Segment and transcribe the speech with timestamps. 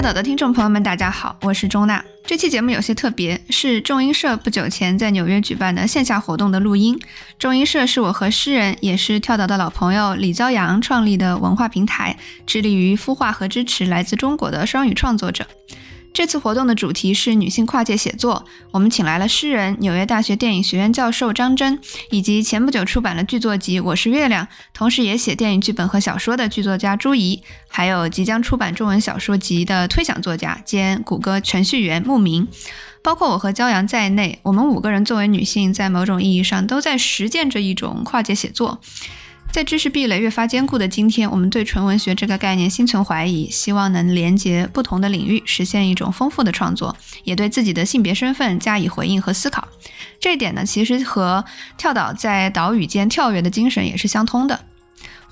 [0.00, 2.02] 跳岛的听众朋友们，大家好，我是钟娜。
[2.24, 6.98] 这期节目有些特别，是众音社不久前在纽约举办的线下活动的录音。
[7.38, 12.16] 众音社是我和诗人，也是跳岛的老朋友李朝阳创立的文化平台，
[12.46, 15.46] 致力于孵化和支持来自中国的双语创作者。
[16.12, 21.78] 这次活动的主题是女性跨界写作，我们请来了诗人、纽约大学电影学院教授张真，
[22.10, 24.44] 以及前不久出版了剧作集《我是月亮》，
[24.74, 32.46] 同时也写电影剧本和小说的剧作家朱怡，还有即将出版中文小说集的推想作家兼谷歌程序员牧民。
[33.02, 38.80] 包括我和骄阳在内，我们五个人作为女性，在某种意义上都在实践着一种跨界写作。
[39.52, 49.66] 在知识壁垒越发坚固的今天，我们对纯文学这个概念心存怀疑，希望能连接不同的领域，实现一种丰富的创作，也对自己的性别身份加以回应和思考。
[50.20, 51.44] 这一点呢，其实和
[51.76, 54.58] 跳岛在岛屿间跳跃的精神也是相通的。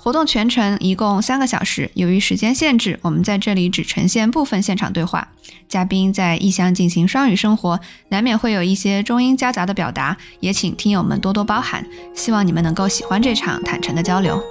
[0.01, 5.27] 活动全程一共三个小时，由于时间限制，我们在这里只呈现部分现场对话。
[5.67, 11.85] 嘉宾在异乡进行双语生活，难免会有一些中英夹杂的表达，也请听友们多多包涵。
[12.15, 14.41] 希望你们能够喜欢这场坦诚的交流。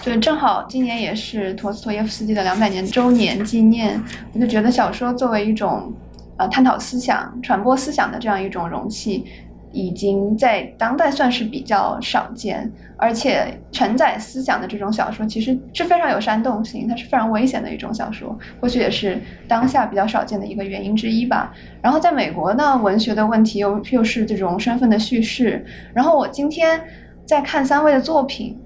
[0.00, 4.00] 就正好今年也是陀思妥耶夫斯基的两百年周年纪念，
[4.32, 5.92] 我就觉得小说作为一种。
[6.36, 9.24] 呃，探讨思想、传播思想的这样一种容器，
[9.70, 21.54] 已经在当代算是比较少见，而且承载思想的这种小说，其实是非常有煽动性，它是非常危险的一种小说，或许也是当下比较少见的一个原因之一吧。
[21.80, 25.64] 然后在美国呢，文学的问题又又是这种身份的叙事。
[25.94, 26.82] 然后我今天
[27.24, 28.58] 在看三位的作品，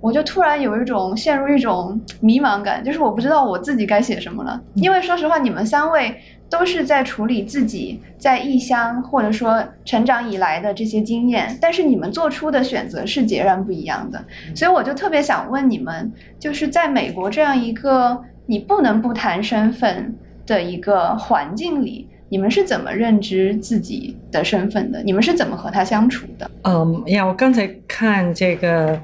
[0.00, 4.60] 我就突然有一种陷入一种迷茫感，就是我不知道我自己该写什么了。
[4.74, 6.14] 因为说实话，你们三位。
[6.56, 14.24] 都是在处理自己在异乡或者说成长以来的这些经验，但是你们做出的选择是截然不一样的，
[14.54, 20.14] 所以我就特别想问你们，就是在美国这样一个你不能不谈身份
[20.46, 25.02] 的一个环境里，你们是怎么认知自己的身份的？
[25.02, 26.48] 你们是怎么和他相处的？
[26.62, 28.96] 嗯，呀，我刚才看这个。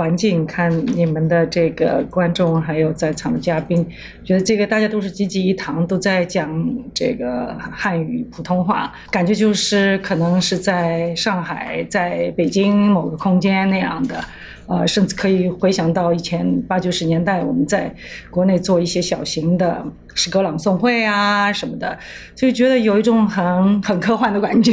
[0.00, 3.86] 环境看你们的这个观众，还有在场的嘉宾，
[4.24, 6.48] 觉得这个大家都是济济一堂，都在讲
[6.94, 14.24] 这个汉语普通话，感觉就是可能是在上海、在北京某个空间那样的。
[14.66, 17.94] 呃，甚至可以回想到以前八九十年代，我们在
[18.30, 19.84] 国内做一些小型的
[20.14, 21.98] 诗歌朗诵会啊什么的，
[22.36, 24.72] 所以觉得有一种很很科幻的感觉，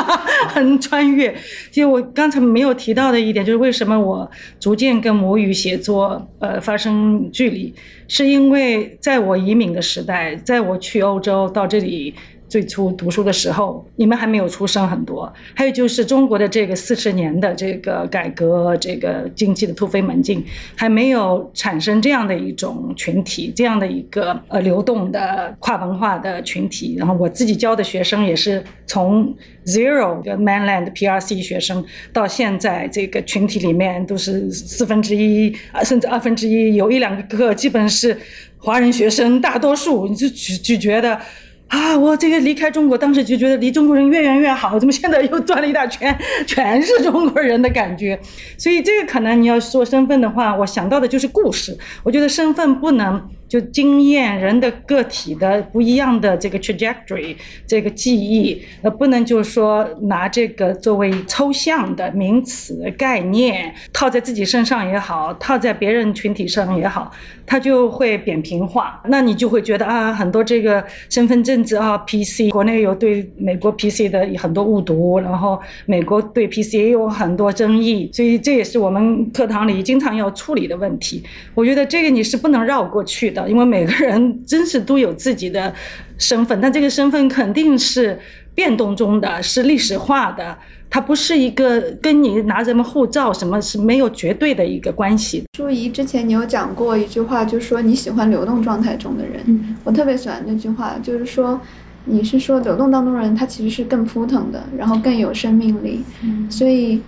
[0.48, 1.34] 很穿越。
[1.70, 7.74] 其实我刚才没有提到的一点，就是为什么我逐渐跟母语写作呃发生距离，
[8.08, 12.14] 是因为在我移民的时代，在我去欧洲到这里。
[12.56, 15.30] 最初读书的时候，你们还没有出生很多。
[15.54, 20.42] 还有就是中国的这个四十年的这个改革，这个经济的突飞猛进，
[20.74, 26.96] 还没有产生这样的一种群体，这样的一个呃流动的跨文化的群体。
[26.98, 38.16] 然后我自己教的学生也是从 zero 的 mainland PRC 学生到现在这个群体里面都是四分之一，甚至二分之一，有一两个课基本是
[38.56, 41.20] 华人学生，大多数你就就就觉得。
[41.68, 46.16] 啊，我这个离开中国，当时就觉得离中国人越远越好，怎么现在又转了一大圈，
[46.46, 48.18] 全是中国人的感觉？
[48.56, 51.76] 所以这个可能你要说身份的话，我想到的就是故事。
[52.02, 53.28] 我觉得身份不能。
[53.48, 57.36] 就经验人的个体的不一样的这个 trajectory，
[57.66, 67.10] 这个记忆，呃，不能就是说拿这个作为抽象的名词概念套在自己身上也好，套在别人群体上也好，
[67.46, 69.00] 它就会扁平化。
[69.08, 81.22] 那你就会觉得啊，很多这个身份政治啊，PC，国内有对美国 PC 的很多误读，然后美国对 PC 也有很多争议，所以这也是我们课堂里经常要处理的问题。
[81.54, 83.35] 我觉得这个你是不能绕过去的。
[83.48, 85.74] 因为每个人真是都有自己的
[86.16, 88.16] 身份，但这个身份肯定是
[88.54, 90.56] 变动中的，是历史化的，
[90.88, 95.44] 它不是一个跟你拿什么护照什么是没有绝对的一个关系。
[95.52, 101.60] 朱怡，之前你有讲过一句话，就说你喜欢流动状态中的人，我特别喜欢那句话，就是说
[102.04, 106.02] 你是说流动当中人他其实是更扑腾的，然后更有生命力，
[106.48, 107.00] 所以。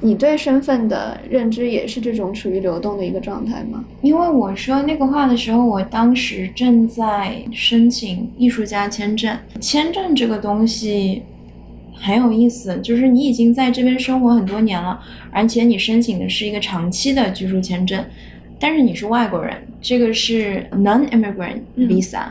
[0.00, 3.82] 你对身份的认知也是这种处于流动的一个状态吗？
[4.02, 9.36] 因为我说那个话的时候，我当时正在申请艺术家签证。
[9.58, 11.22] 签证这个东西
[11.94, 15.00] 很有意思，就是你已经在这边生活很多年了，
[15.30, 18.04] 而且你申请的是一个长期的居住签证，
[18.60, 22.24] 但是你是外国人，这个是 non-immigrant visa，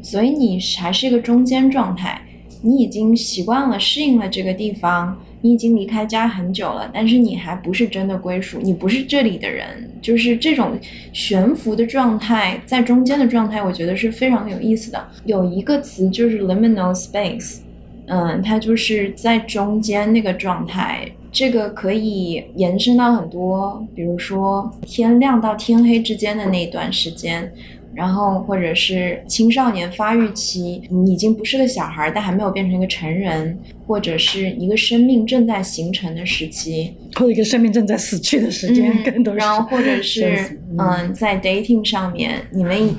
[0.00, 2.22] 所以你还是一个中间状态。
[2.62, 5.20] 你已经习惯了、适应了这个地方。
[5.42, 10.78] 你已经离开家很久了，但是你还不是真的归属，你不是这里的人，就是这种
[11.12, 15.08] 悬浮的状态，在中间的状态，我觉得是非常有意思的。
[15.24, 17.58] 有一个词就是 liminal space，
[18.06, 21.08] 嗯，它就是在中间那个状态。
[21.32, 27.52] 这个可以延伸到很多，比如说天亮到天黑之间的那段时间。
[27.92, 39.34] 然后，或者是青少年发育期，你已经不是个小孩，但还没有变成一个成人，或者是一个生命正在形成的时期，或者一个生命正在死去的时间，更多。
[39.34, 42.76] 然后，或者是嗯，在 dating 上面，你们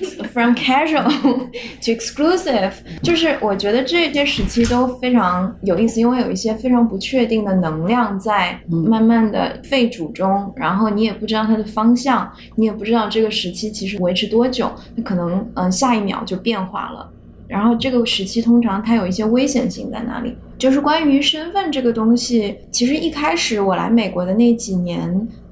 [0.00, 1.04] 就 from casual
[1.80, 2.72] to exclusive，
[3.02, 13.70] 就是我觉得这些时期都非常有意思，因为有一些非常不确定的能量在慢慢的废煮中，然后你也不知道它的方向，你也不知道这个时期。
[13.70, 14.72] 其实维持多久？
[14.96, 17.08] 那可能嗯，下一秒就变化了。
[17.46, 20.36] 然后这个时期通常它有一些危险性在哪里？
[20.58, 25.08] 就是关于身份这个东西，其实一开始我来美国的那几年，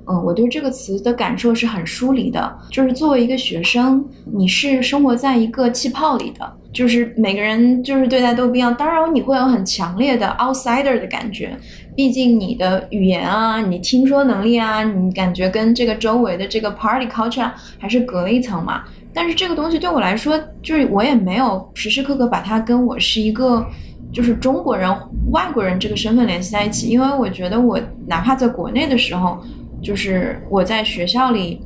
[0.07, 2.59] 嗯，我对这个词的感受是很疏离的。
[2.71, 8.75] 就是作为一个学生，你是生活在一个气泡里的，就是每个人就是对待都不一样。
[8.75, 11.57] 当然你会有很强烈的 outsider 的感觉。
[11.95, 18.83] 毕竟你的语言啊，你听说能力啊，你感觉跟这个周围的这个 party culture 还是隔了一层嘛。
[19.15, 23.67] 但是这个东西对我来说，就是我也没有时时刻刻把它跟我是一个
[24.17, 24.91] 就是中国人、
[25.31, 29.39] 外国人这个身份联系在一起，因为我觉得我哪怕在国内的时候，
[29.83, 31.61] 就是我在学校里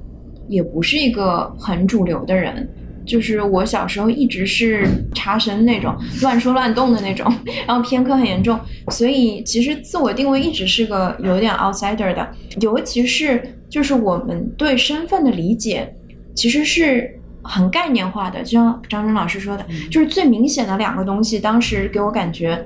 [0.48, 2.68] 也不是一个很主流的人。
[3.06, 7.32] 就是我小时候一直是差生那种，乱说乱动的那种，
[7.68, 8.58] 然后偏科很严重，
[8.88, 12.28] 所以其实自我定位一直是个有点 outsider 的，
[12.60, 15.92] 尤其是就是我们对身份的理解
[16.34, 17.16] 其实是
[17.50, 22.64] 很概念化的，就像张真老师说的，就是最明显的两个东西，当时给我感觉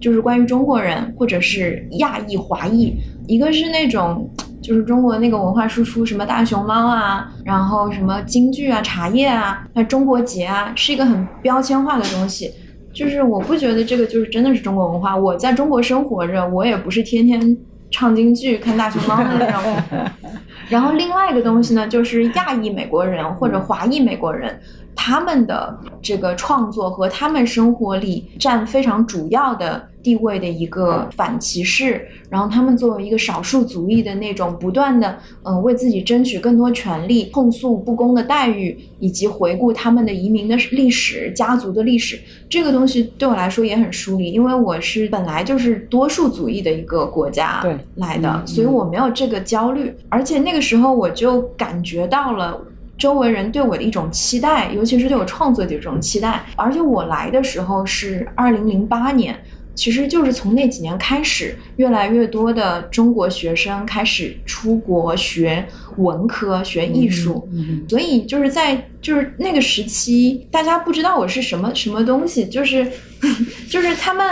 [0.00, 2.94] 就是关于中国人或者是亚裔华裔，
[3.26, 4.28] 一个是那种。
[4.62, 12.50] 就是中国那个文化输出，什么大熊猫啊，然后什么京剧啊、茶叶啊、那中国结啊，是一个很标签化的东西。
[12.92, 15.16] 就是我不觉得这个就是真的是中国文化。
[15.16, 17.56] 我在中国生活着，我也不是天天
[17.92, 20.10] 唱京剧、看大熊猫的那种。
[20.68, 24.60] 然后另外一个东西呢，就是亚裔美国人或者华裔美国人。
[24.98, 42.16] 他们的这个创作和他们生活里占非常主要的地位的一个反歧视，然后他们作为一个少数族裔的那种不断的嗯为自己争取更多权利、控诉不公的待遇，以及回顾他们的移民的历史、家族的历史，
[42.48, 47.60] 这个东西对我来说也很疏离，因为我是本来就是多数族裔的一个国家
[47.96, 52.56] 来的，所以我没有这个焦虑，而且那个时候我就感觉到了。
[52.98, 56.42] 周围人对我的一种期待，尤其是对我创作的一种期待。
[56.56, 59.38] 而且我来的时候是二零零八年，
[59.76, 65.64] 其实就是从那几年开始，越来越多的中国学生开始出国学
[65.98, 67.48] 文科、学艺术。
[67.88, 72.84] 所以就是在就是那个时期，大家不知道我是什么什么东西，就是
[73.70, 74.24] 就是他们。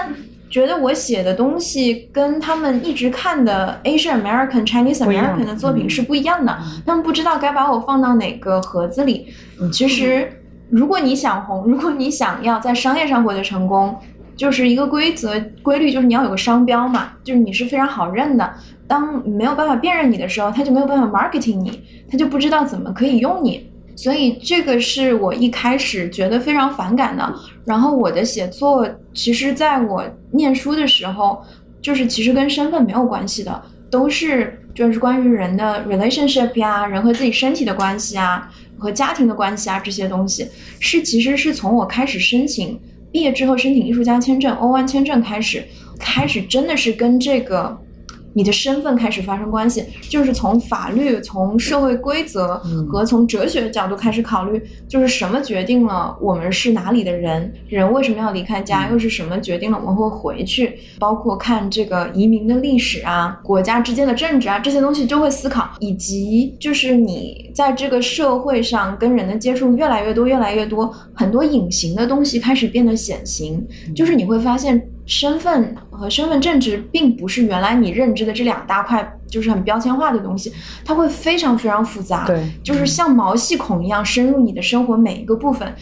[0.50, 6.56] 觉得我写的东西跟他们一直看的 Asian American Chinese American 的作品是不一样的，
[6.86, 9.26] 他们不知道该把我放到哪个盒子里。
[9.72, 10.30] 其实，
[10.70, 13.98] 如果你想红，如果你想要在商业上获得成功，
[14.36, 18.54] 就是一个规则规律，就是你要有个商标嘛，就是你是非常好认的。
[18.86, 23.70] 当没有办法辨认你的时候，他就没有办法 marketing 你，他就不知道怎么可以用你。
[23.96, 27.34] 所以这个是我一开始觉得非常反感的。
[27.64, 31.42] 然后我的写作，其实在我念书的时候，
[31.80, 40.48] 就是其实跟身份没有关系的，都是就是关于人的 relationship 呀，人和自己身体的关系啊，和家庭的关系啊这些东西，
[40.80, 42.78] 是其实是从我开始申请
[43.14, 45.64] 毕业之后申请艺术家签证 O1 签证开始，
[46.00, 47.83] 开始真的是跟这个。
[48.34, 60.78] 你的身份开始发生关系，就是从法律、从社会规则和从哲学的角度开始考虑，就是什么决定了我们是哪里的人，人为什么要离开家，又是什么决定了我们会回去？
[60.98, 73.64] 包括看这个移民的历史啊，国家之间的政治啊，这些东西就会思考，以及就是你在这个社会上跟人的接触越来越多、越来越多，很多隐形的东西开始变得显形，
[73.94, 74.90] 就是你会发现。
[75.06, 80.52] 身份和身份政治并不是原来你认知的这两大块，就是很标签化的东西，
[80.84, 85.72] 它会非常非常复杂，对，就是像毛细孔一样深入你的生活每一个部分。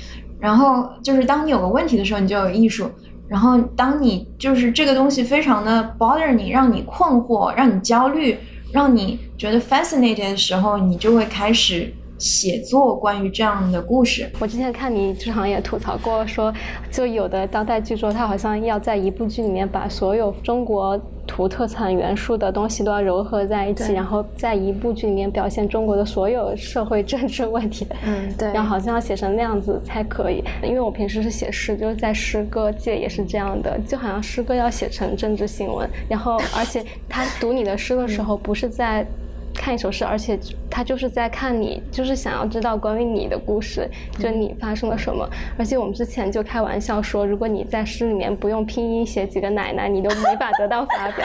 [0.41, 2.87] 然后就是当你有个问题的时候，你就有艺术；
[3.29, 8.37] 然后当你就是这个东西非常的 bother 你，让你困惑，让你焦虑，
[8.73, 11.95] 让你觉得 fascinated 的时候，你就会开始。
[12.23, 14.31] 写作关于这样的故事。
[14.39, 16.55] 我之前看你好像也吐槽过，说
[16.89, 27.85] 就有的当代剧作，它好像要在一部剧里面把所有中国土特产元素的东西都要糅合在一起，然后在一部剧里面表现中国的所有社会政治问题。
[28.07, 28.53] 嗯，对。
[28.53, 39.05] 然后好像要写成那样子才可以，因为我平时是写诗，就是在诗歌界也是这样的，就好像诗歌要写成政治新闻，然后而且他读你的诗的时候不是在。
[39.55, 40.37] 看一首诗，而且
[40.71, 45.29] 他就是在看你，就是想要知道关于你的故事，就你发生了什么。
[45.59, 51.25] 而且我们之前就开玩笑说，如果你在诗里面不用拼音写几个奶奶，你都没法得到发表。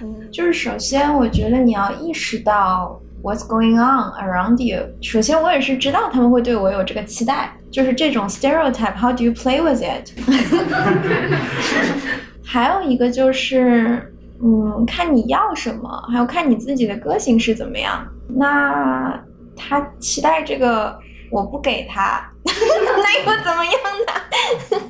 [0.30, 4.86] 就是首先，我觉得你要意识到 what's going on around you。
[5.00, 10.10] 首先，我也是知道他们会对我有这个期待，就是这种 stereotype，how do you play with it？
[12.44, 14.12] 还有一个就是。
[14.42, 18.06] 嗯，看你要什么，还有看你自己的个性是怎么样。
[18.28, 19.18] 那
[19.56, 20.98] 他期待这个，
[21.30, 23.72] 我不给他， 那又怎么样
[24.06, 24.82] 呢？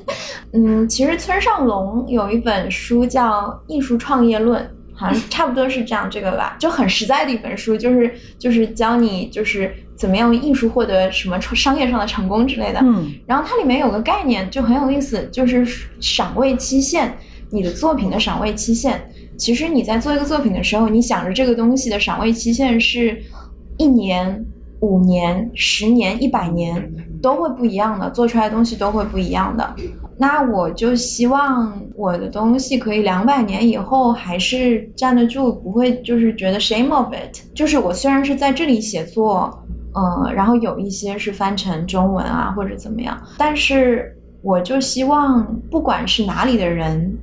[0.53, 4.61] 嗯，其实村上龙有一本书叫《艺术创业论》，
[4.93, 12.79] 好像差不多是这样这个吧，就很实在的一本书，就是就是教你就是怎么样用艺术获得什么商业上的成功之类的。
[12.81, 15.65] 嗯，然后它里面有个概念就很有意思，就是
[15.99, 17.17] 赏味期限，
[17.49, 19.09] 你的作品的赏味期限。
[19.37, 23.21] 其实你在做一个作品的时候，你想着这个东西的赏味期限是
[23.77, 24.43] 一年、
[24.79, 26.91] 五年、十年、一百年
[27.21, 29.75] 都会不一样的，做出来的东西都会不一样的。
[30.17, 37.39] 那我就希望我的东西可以两百年以后还是站得住，不会就是觉得 shame of it。
[37.53, 39.55] 就是我虽然是在这里写作，
[39.93, 47.15] 嗯，然后有一些是翻成中文啊或者怎么样，但是我就希望不管是哪里的人。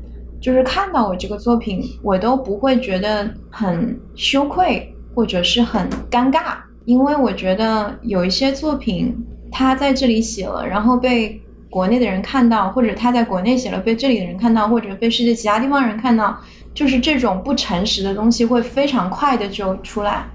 [0.45, 9.17] 就是看到我这个作品，我都不会觉得很羞愧或者是很尴尬，因为我觉得有一些作品，
[9.51, 16.39] 他在这里写了，然后被国内的人看到，或者他在国内写了被这里的人看到，或者被世界其他地方人看到，
[16.75, 20.27] 就是这种不诚实的东西会非常快的就出来，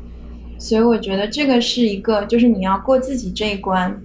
[0.57, 3.95] 所以我觉得这个是一个，就是你要过自己这一关。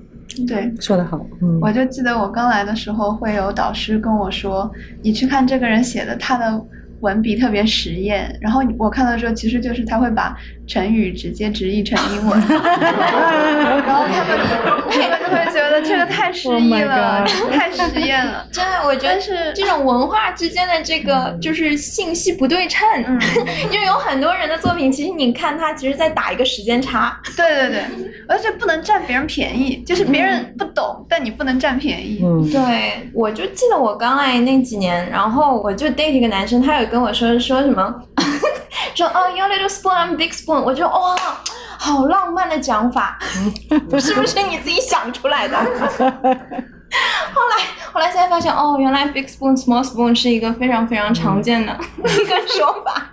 [0.46, 1.24] 对，说得好。
[1.40, 4.70] 嗯，我就记得我刚来的时候，会有导师跟我说
[5.02, 6.64] ：“你去看这个人写的，他的。”
[7.00, 10.34] 文笔特别实验，然后我看到之后，其实就是他会把
[10.66, 14.38] 成语直接直译成英文， 然后他们
[14.88, 18.46] 他们就会觉得这个太诗意了，太实验了。
[18.50, 22.88] 真的，我觉得是这种文化之间的这个就是信息不对称，
[23.70, 27.20] 因为有很多人的作品，其实你看他其实在打一个时间差。
[27.36, 27.82] 对对对，
[28.26, 32.20] 而且不能占别人便宜，就是别人不懂，但你不能占便宜。
[32.24, 36.84] 嗯，对，我就记得我刚来那几年，然后我就 date 一个男生，他有。
[36.94, 37.92] 跟我说说什么？
[38.94, 40.60] 说哦，your little spoon, I'm big spoon。
[40.60, 41.16] 我觉得哇，
[41.78, 43.18] 好浪漫的讲法，
[44.00, 45.56] 是不是你自己想出来的？
[45.58, 53.10] 后来，后来现在发现哦，原来 big spoon, small spoon 是一个非常非常常见的 一个说法。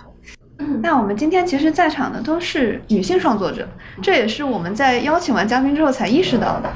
[0.82, 3.68] 那我们今天其实在场的都是女性创作者，
[4.04, 6.72] 这也是我们在邀请完嘉宾之后才意识到的。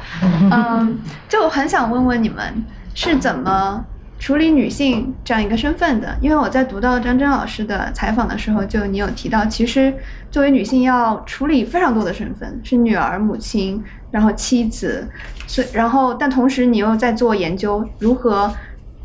[0.51, 0.97] 嗯，
[1.29, 3.85] 就很想问问你们是怎么。
[4.17, 9.93] 处理女性这样一个身份的，因为我在读到张真老师的采访的时候，就你有提到，其实
[10.31, 15.07] 作为女性要处理非常多的身份，是女儿、母亲，然后妻子，
[15.45, 18.51] 所以然后但同时你又在做研究，如何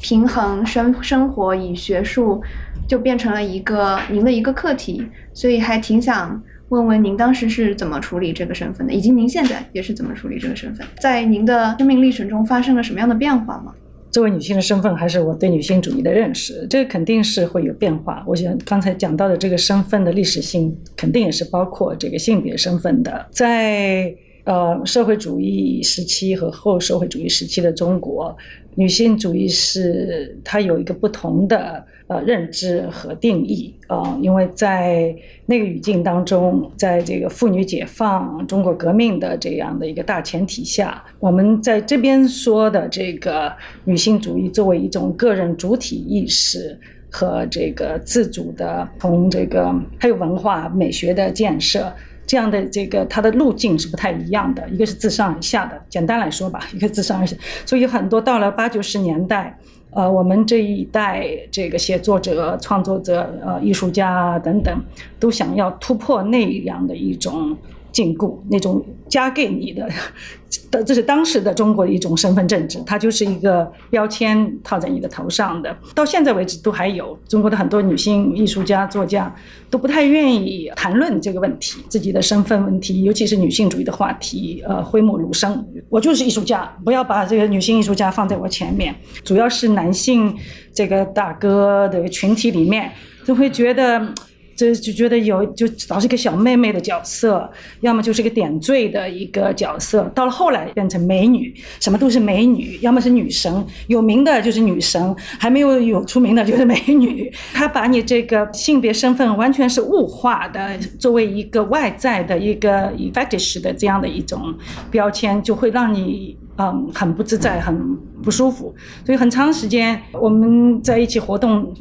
[0.00, 2.42] 平衡生生活与学术，
[2.88, 6.40] 就变成了一个您的一个课题，所以还挺想
[6.70, 13.74] 问问您当时是怎么处理这个身份的，以及您现在也是怎么处理这个身份，在您的生命历程中发生了什么样的变化吗？
[14.10, 18.24] 作为女性的身份，还是我对女性主义的认识，这个肯定是会有变化。
[18.26, 23.26] 我想刚才讲到的这个身份的历史性，肯定也是包括这个性别身份的。
[23.30, 24.14] 在
[24.44, 28.36] 呃社会主义时期和后社会主义时期的中国，
[28.74, 31.84] 女性主义是它有一个不同的。
[32.10, 35.14] 呃，认知和定义啊，因为在
[35.46, 43.52] 那个语境当中，在这个妇女解放、中国革命的这样的一个大前提下，我们在这边说的这个
[43.84, 46.76] 女性主义作为一种个人主体意识
[47.12, 51.94] 和这个自主的，从这个还有文化美学的建设
[52.26, 59.56] 这样的这个它的路径是不太一样的，一个是自上而下的，简单来说吧，一个自上而下，所以很多到了八九十年代。
[59.92, 64.72] 呃，我们这一代这个写作者、创作者、呃，艺术家等等，
[65.18, 67.56] 都想要突破那样的一种
[67.92, 69.88] 禁锢，那种加给你的，
[70.70, 75.76] 的这是当时的中国的一种身份政治，它就是一个标签套在你的头上的。
[75.94, 79.34] 到现在为止都还有中国的很多女性艺术家、作家
[79.68, 85.64] 都不太愿意谈论这个问题，自己的身份问题，尤其是女性主义的话题，呃，讳莫如深。
[85.88, 88.94] 我就是艺术家，不要把这个女性艺术家放在我前面。
[89.24, 90.34] 主要是男性
[90.72, 92.90] 这个大哥的群体里面，
[93.24, 94.14] 就会觉得。
[94.60, 97.50] 就就觉得有就老是一个小妹妹的角色，
[97.80, 100.02] 要么就是个点缀的一个角色。
[100.14, 107.32] 到了后来变成美女，什么都是美女，要么是女神，有名的就是女神，还没有有出名的就是美女。
[107.54, 114.54] 她把你这个性别身份完全是物化的，作为一个外在的一个 fetish 的这样的一种
[114.90, 118.74] 标签，就会让你嗯很不自在，很不舒服。
[119.06, 121.74] 所以很长时间我们在一起活动。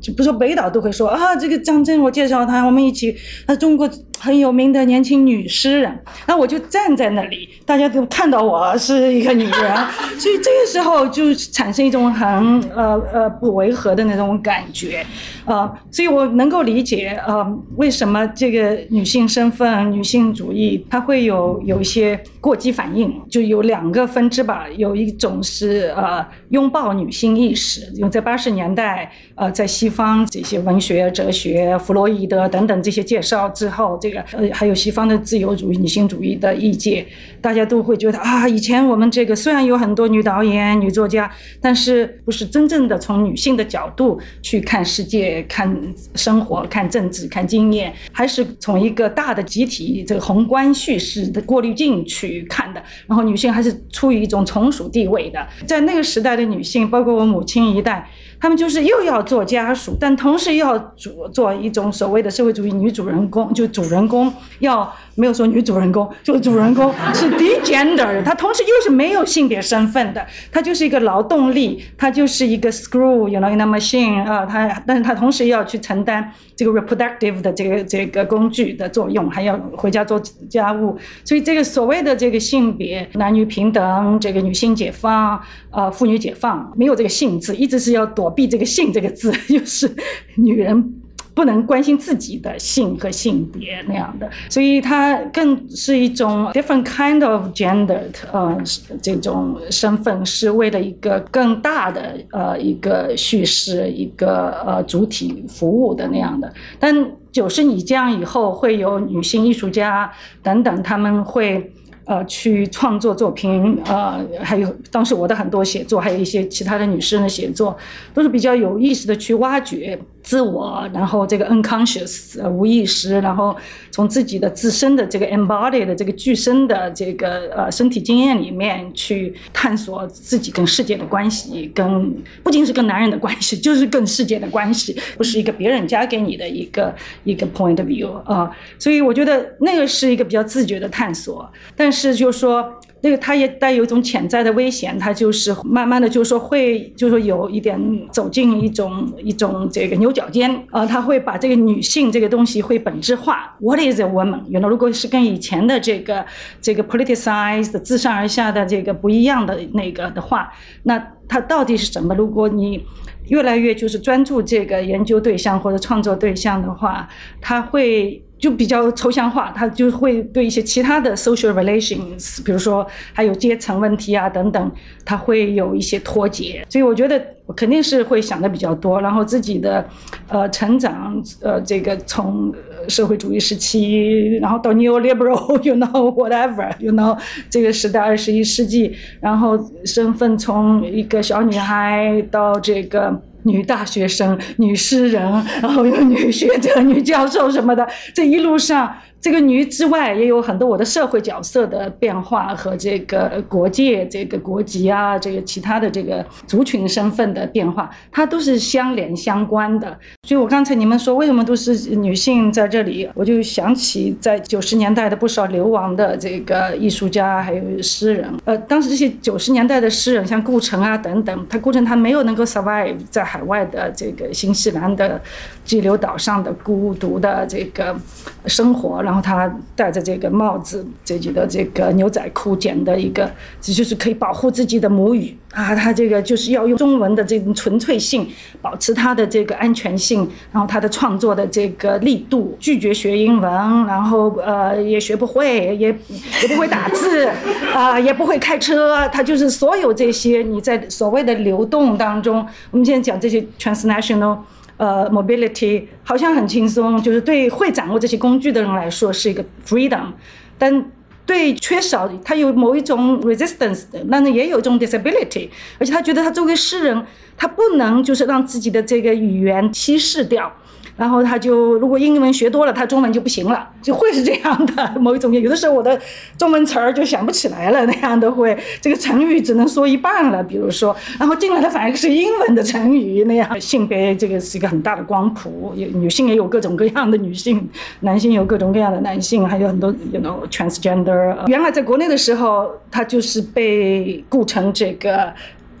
[0.00, 3.14] 就不说北岛都会说啊，这个张震，我介绍他，我们一起，
[3.46, 3.88] 他中国
[4.18, 9.76] 很有名的年轻女诗人，那我就站在那里，大家都看到我是一个女人，
[10.18, 12.28] 所以这个时候就产生一种很
[12.74, 15.04] 呃呃不违和的那种感觉，
[15.44, 17.44] 呃，所以我能够理解呃
[17.76, 29.66] 为什么这个女性身份、女性主义它会有有一些过激反应，就有两个分支吧，有一种是呃拥抱女性意识，因为在八十年代呃在。
[29.74, 37.04] 西方这些文学、哲学、弗洛伊德等等这些介绍之后，这个呃还有西方的自由主义、女性主义的意见，
[37.40, 41.28] 大家都会觉得啊，以前我们这个虽然有很多女导演、女作家，
[41.60, 45.76] 但是不是真正的从女性的角度去看世界、看
[46.14, 52.80] 生活、看政治、看经验，还是从一个大的集体这个宏观叙事的过滤镜去看的。
[53.08, 58.08] 然后女性还是处于一种从属地位的，在那个时代的女性，包括我母亲一代。
[58.40, 80.20] 他们就是又要做家家属，但同时要做做一种所谓的社会主义女主人公，就主人公要没有说女主人公，就主人公 是 degender，她同时又是没有性别身份的，她就是一个劳动力，她就是一个 screw，you know in a machine 啊，她但是她同时要去承担这个 reproductive 的这个这个工具的作用，还要回家做
[80.50, 80.94] 家务，
[81.24, 85.40] 所以这个所谓的这个性别男女平等，这个女性解放，
[85.70, 88.34] 呃，妇女解放，没有这个性字，一直是要躲。
[88.34, 89.88] 避这个性这个字， 就是
[90.34, 90.92] 女人
[91.34, 97.98] 不能关心自己的性和性别那样的，所以它更是一种 different kind of gender，
[98.32, 98.56] 呃，
[99.02, 106.52] 这种身份是为了一个更大的呃一个叙事一个呃主体服务的那样的。
[106.78, 106.94] 但
[107.32, 110.10] 九十你这样以后会有女性艺术家
[110.42, 111.72] 等等，他们会。
[112.06, 117.74] 呃，去创作作品，呃，还有当时我的很多写作，还有一些其他的女诗人的写作，
[118.12, 123.56] 都是比较有意识的去挖掘自我，然后这个 unconscious 无意识，然后
[123.90, 141.93] 从自己的自身的这个 embodied 的这个具身的这个呃身体经验里面去探索自己跟世界的关系，跟不仅是跟男人的关系， 就是跟世界的关系，不是一个别人加给你的一个一个 point of view 啊，所以我觉得那个是一个比较自觉的探索，但。
[141.94, 142.68] 是，就是说，
[143.02, 147.78] 那个它也带有一种潜在的危险，它就是慢慢的，就是说会，就是说有一点
[148.10, 153.54] 走进一种一种这个牛角尖，呃，他会把这个女性这个东西会本质化。
[153.60, 154.40] What is a woman？
[154.48, 156.26] 原来如果是跟以前的这个
[156.60, 160.52] 这个 politicized 自上而下的这个不一样的那个的话，
[160.82, 162.14] 那它到底是什么？
[162.14, 162.84] 如果你
[163.28, 167.08] 越来越就是专注这个研究对象或者创作对象的话，
[167.40, 168.23] 它会。
[168.38, 174.72] 就比较抽象化，他就会对一些其他的 social relations，比如说还有阶层问题啊等等，
[175.04, 176.64] 他会有一些脱节。
[176.68, 179.86] 所以我觉得我肯定是会想的比较多，然后自己的
[180.28, 182.52] 呃成长，呃这个从
[182.88, 187.16] 社会主义时期，然后到 neoliberal，you know whatever，you know
[187.48, 193.22] 这个时代二十一世纪，然后身份从一个小女孩到这个。
[193.44, 195.22] 女大学生、女诗人，
[195.62, 198.94] 然后有女学者、女教授什么的，这一路上。
[199.24, 209.98] 这个女之外也有很多我的社会角色的变化和这个国界、这个国籍啊，这个其他的这个族群身份的变化，它都是相连相关的。
[210.28, 218.30] 所以我刚才你们说为什么都是女性在这里，我就想起在九十年代的不少流亡的这个艺术家还有诗人。
[218.44, 225.18] 呃，当时这些九十年代的诗人，像顾城啊等等，他顾城他没有能够 survive 在海外的这个新西兰的
[225.64, 227.96] 激流岛上的孤独的这个
[228.44, 235.72] 生活，然然后他戴着这个帽子，自己的这个牛仔裤剪的一个，这就是可以保护自己的母语啊。
[235.72, 238.26] 他这个就是要用中文的这种纯粹性，
[238.60, 243.52] 保持他的这个安全性，然后他的创作的这个力度，拒绝学英文，
[243.86, 245.96] 然后呃也学不会，也
[246.42, 247.28] 也不会打字，
[247.72, 254.38] 啊也不会开车，他就是所有这些你在所谓的流动当中，我们现在讲这些 transnational。
[254.76, 260.12] 呃，mobility 好像很轻松，就是对会掌握这些工具的人来说是一个 freedom，
[260.58, 260.90] 但
[261.26, 270.52] 对缺少他有某一种 resistance，但是也有一种 disability，而且他觉得他作为诗人，他不能就是让自己的这个语言稀释掉。
[270.96, 275.34] 然后他就如果英文学多了，他中文就不行了，就会是这样的某一种。
[275.34, 276.00] 有的时候我的
[276.38, 280.40] 中文词儿就想不起来了，那样的会，这个成语只能说一半了。
[280.40, 283.60] 比如说，然后进来的反而是英文的成语那样。
[283.60, 287.68] 性别这个是一个很大的光谱，有女性也有各种各样的女性，
[288.02, 291.36] 男性有各种各样的男性，还有很多 you know transgender。
[291.48, 295.34] 原来在国内的时候，他就是被雇成这个。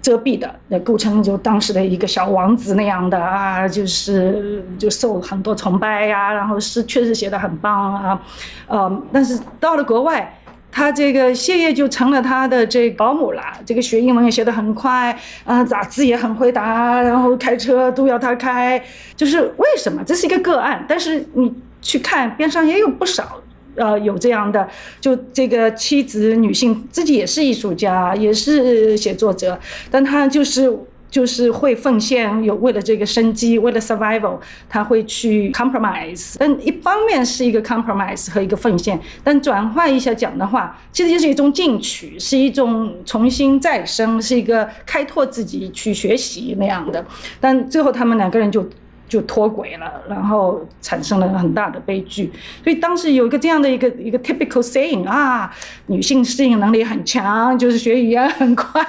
[0.04, 8.20] 遮蔽的，那构成就当时的一个小王子那样的啊，就是就受很多崇拜呀，然后诗确实写的很棒啊，
[8.66, 10.38] 呃，但是到了国外，
[10.70, 18.78] 他这个谢烨就成了他的这保姆了，这个学英文也学得很快啊，打字也很会打，然后开车都要他开，
[19.16, 20.04] 就是为什么？
[20.04, 23.40] 这是一个个案，但是你去看边上也有不少。
[23.76, 24.68] 呃，有这样的，
[25.00, 29.58] 就这个妻子女性自己也是艺术家，也是写作者，
[29.90, 30.72] 但她就是
[31.10, 36.34] 就是会奉献，有为了这个生机，为了 survival，她会去 compromise。
[36.38, 47.04] 但一方面是一个 compromise 和一个奉献，但转换一下讲的话，其实就是一种进取，是一种重新再生，是一个开拓自己去学习那样的。
[47.40, 48.68] 但最后他们两个人就。
[49.14, 52.32] 就脱轨了，然后产生了很大的悲剧。
[52.64, 55.54] 所以当时有一个这样的一个一个 typical saying 啊，
[55.86, 58.84] 女性适应能力很强，就是学语言很快，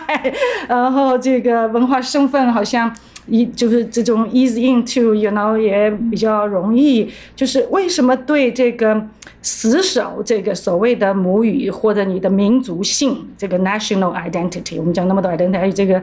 [0.68, 2.92] 然后这个文化身份好像。
[3.28, 7.10] 一就是这种 ease into，you know 也比较容易。
[7.36, 9.02] 就是为什么对这个
[9.42, 16.02] 死守这个所谓的母语或者你的民族性，这个 national identity，我们讲那么多 identity，这个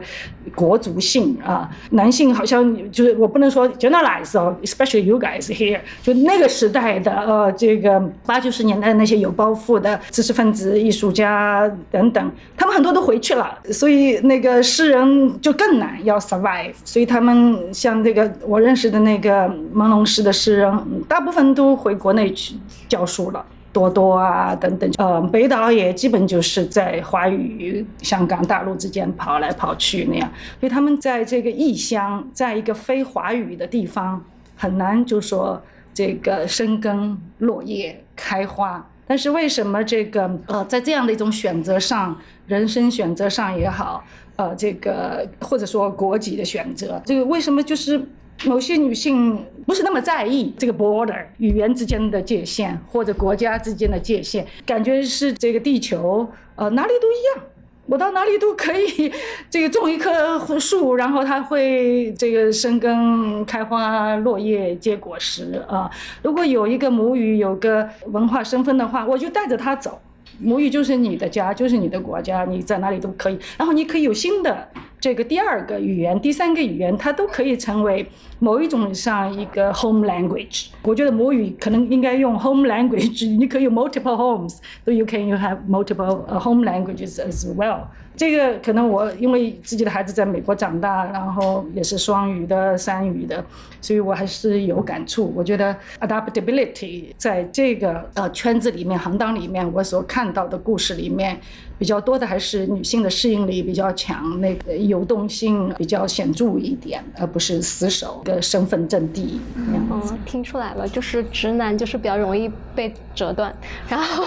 [0.53, 17.12] 国族性啊，男性好像就是我不能说 generalize 哦，especially you guys here，就那个时代的呃这个八九十年代那些有抱负的知识分子、艺术家等等，他们很多都回去了，所以那个诗人就更难要 survive，所以他。
[17.13, 22.55] 他们像这个我认识的那个朦胧诗的诗人，大部分都回国内去
[22.89, 24.91] 教书了，多多啊等等。
[24.97, 30.27] 呃，北岛也基本就是在华语、香港、大陆之间跑来跑去那样。
[30.59, 34.19] 所以他们在这个异乡，在一个非华语的地方，
[34.55, 35.61] 很难就说
[35.93, 38.89] 这个生根落叶开花。
[39.13, 44.03] 但是为什么这个呃，在这样的一种选择上，人生选择上也好。
[44.37, 48.03] 呃，这个或者说国籍的选择，这个为什么就是
[48.45, 57.45] 某些女性不是那么在意这个 border 语言之间的界限或者国家之间的界限，感觉是这个地球呃哪里都一样，
[57.85, 59.11] 我到哪里都可以
[59.49, 65.89] 这个种一棵树，然后它会这个生根开花落叶结果实啊。
[66.21, 69.99] 如果有一个母语，有个文化身份的话，我就带着它走。
[70.39, 73.37] 母语就是你的家，就是你的国家，你在哪里都可以。
[73.57, 74.67] 然后你可以有新的
[74.99, 78.05] 这个第二个语言、第三个语言，它都可以成为
[78.39, 80.67] 某一种上一个 home language。
[80.83, 87.81] 我觉得母语可能应该用 home language，你可以有 multiple homes，so you can you have multiple home languages as well。
[88.15, 93.43] 这个可能我因为自己的孩子在美国长大，然后也是双语的、三语的，
[93.81, 95.33] 所以我还是有感触。
[95.35, 101.39] 我觉得 adaptability 在这个呃圈子里面、行当里面，我所看到的故事里面。
[101.77, 109.41] 比较多的还是女性的适应力比较强，那个流动性比较显著一点，而不是死守个身份阵地。
[109.55, 113.53] 嗯，听出来了，就是直男就是比较容易被折断，
[113.89, 114.23] 然后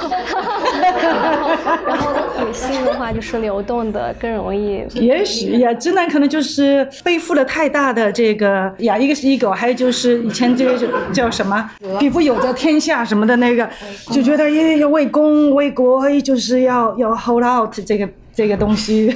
[1.87, 2.13] 然后
[2.45, 4.85] 女性的话就是流动的更容易。
[4.95, 13.69] 也许呀，直男可能就是背负了太大的这个呀，一个是 ego，还有就是以前这个叫什么“匹夫有责天下”什么的那个，
[14.11, 17.67] 就觉得要要为公为国，就是要要 hold。
[17.67, 19.15] out 这个这个东西，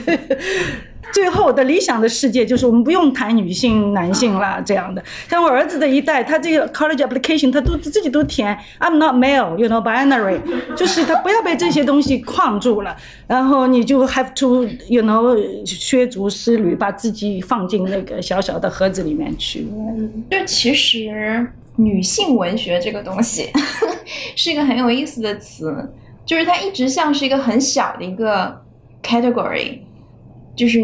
[1.12, 5.02] 最后的理想的世界就是我们不用谈女性、男性啦这样的。
[5.28, 10.40] 像我儿子的一代，他这个 college application 他都自己都填 I'm not male，you know binary，
[10.76, 12.96] 就是他不要被这些东西框住了。
[13.26, 19.66] 然后你就 have to you know 削足适履，把自己放进那个小小的盒子里面去。
[20.30, 23.50] 就其实女性文学这个东西
[24.37, 25.92] 是一个很有意思的词，
[26.31, 28.57] 就是它一直像是一个很小的一个
[29.03, 29.81] category，
[30.55, 30.79] 就是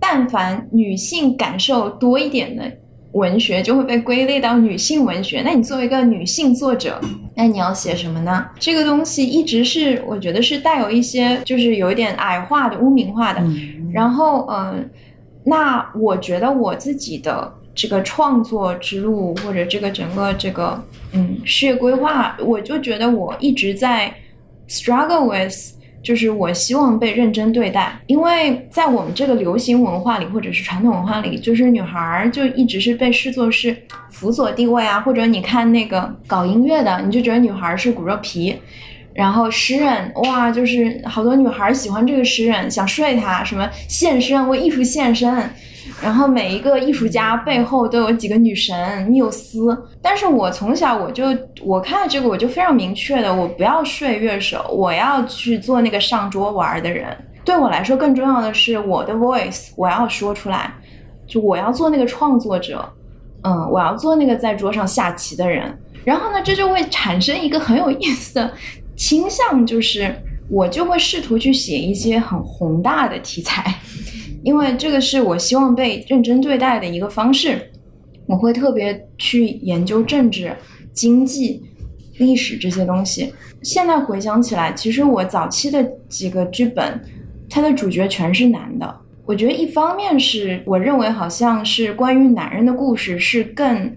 [0.00, 2.64] 但凡女性感受多一点的
[3.12, 5.42] 文学就会被归类到女性文学。
[5.44, 6.98] 那你作为一个女性作者，
[7.34, 8.46] 那你要写什么呢？
[8.58, 13.42] 这个东西一直是我觉得是带有一些就是有一点矮化的、污名化的。
[13.92, 14.88] 然后，嗯，
[15.44, 17.52] 那我觉得我自己的。
[17.78, 24.10] 这个创作之路，或者这个整个这个嗯事业规划，我就觉得我一直在
[24.68, 25.54] struggle with，
[26.02, 33.76] 就是我希望被认真对待，因为在我们这个流行文化里，或者是传统文化里，就是女孩就一直是被视作是
[34.10, 38.56] 辅佐地位啊，或者你看那个搞音乐的，你就觉得女孩是骨肉皮，
[39.14, 45.50] 然后诗人哇，就是好多女孩喜欢这个诗人，想睡他，什么献身为艺术献身。
[46.02, 51.26] 然后每一个艺术家背后都有几个女神缪斯，但是我从小我就
[51.62, 57.16] 我看到这个我就非常明确的，我不要睡乐手，我要去做那个上桌玩的人。
[57.44, 60.74] 对我来说更重要的是我的 voice，我要说出来，
[61.26, 62.84] 就我要做那个创作者，
[63.42, 65.78] 嗯，我要做那个在桌上下棋的人。
[66.04, 68.52] 然后呢，这就会产生一个很有意思的
[68.96, 70.14] 倾向，就是
[70.50, 73.74] 我就会试图去写一些很宏大的题材。
[74.46, 77.68] 因为这个是我希望被认真对待的一个方式，
[78.26, 80.54] 我会特别去研究政治、
[80.92, 81.64] 经济、
[82.18, 83.34] 历史这些东西。
[83.62, 87.02] 现在回想起来，其实我早期的几个剧本，
[87.50, 89.00] 它的主角全是男的。
[89.24, 93.96] 我觉得一方面是我认为好像是关于男人的故事是更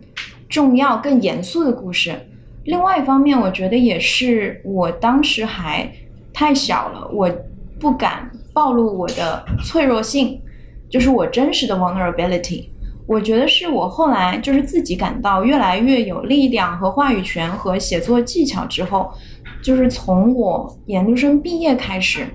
[0.49, 2.15] 重要、更严肃的故事，
[2.63, 5.93] 另外一方面我觉得也是我当时还
[6.33, 7.31] 太小了，我
[7.79, 8.31] 不敢。
[8.60, 10.38] 暴露我的脆弱性，
[10.89, 12.65] 就是我真实的 vulnerability。
[13.08, 19.10] 我觉得是我后来就是自己感到越来越有力量和话语权和写作技巧之后，
[19.63, 22.28] 就是从我研究生毕业开始，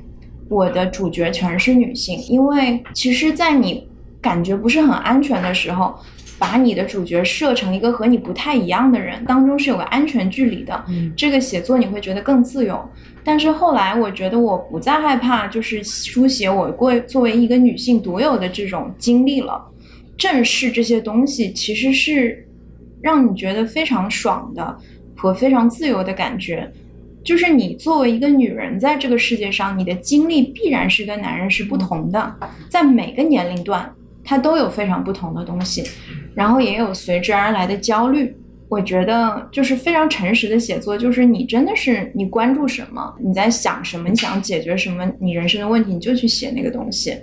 [0.48, 2.18] 我的主角全是女性。
[2.26, 3.86] 因为其实，在你
[4.22, 5.94] 感觉不是很安全的时候，
[6.38, 10.84] 把你的主角设成一个和你不太一样的人，当中是有个安全距离的。
[11.14, 12.82] 这个写作你会觉得更自由。
[13.24, 19.64] 但是后来，我觉得我不再害怕，就是书写我过作为一个女性独有的这种经历了。
[20.16, 22.46] 正视这些东西，其实是
[23.00, 24.78] 让你觉得非常爽的
[25.16, 26.70] 和非常自由的感觉。
[27.24, 32.36] 就是你作为一个女人，在这个世界上，你的经历必然是跟男人是不同的，
[32.68, 33.90] 在每个年龄段，
[34.22, 35.82] 它都有非常不同的东西，
[36.34, 38.36] 然后也有随之而来的焦虑。
[38.68, 47.16] 我觉得就是非常诚实的写作，就是你真的是你关注什么，你在想什么，你想解决什么，你人生的问题，你就去写那个东西。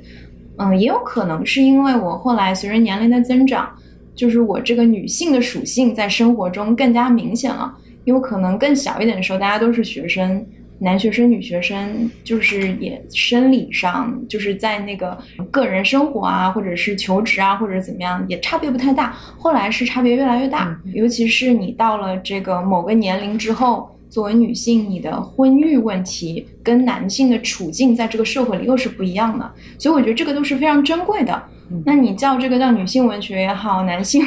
[0.58, 3.70] 嗯，也有可能是因为我后来随着年龄的增长，
[4.16, 7.76] 就是我这个女性的属性在生活中更加明显了。
[8.04, 10.46] 因为可能更小一点的时候，大家都是学生。
[10.82, 15.16] 男学生、女学生，就是也生理上，就是在那个
[15.52, 19.12] 个人生活啊，或者是求职啊，或者怎么样，也差别不太大。
[19.38, 23.91] 后来是差别越来越大，尤其是你到了这个某个年龄之后。
[24.12, 31.42] 作为女性，你的婚育问题跟男性的处境在这个社会里又是不一样的，所以我觉得这个都是非常珍贵的。
[31.86, 34.22] 那你叫这个叫女性文学也好，男性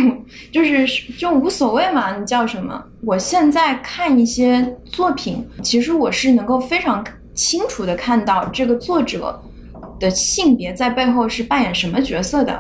[0.51, 0.87] 就是
[1.19, 2.83] 就无所谓嘛，你叫什么？
[3.03, 9.39] 我现在看一些作品，其实我是能够非常清楚的看到这个作者
[10.01, 12.59] 的性别在背后是扮演什么角色的。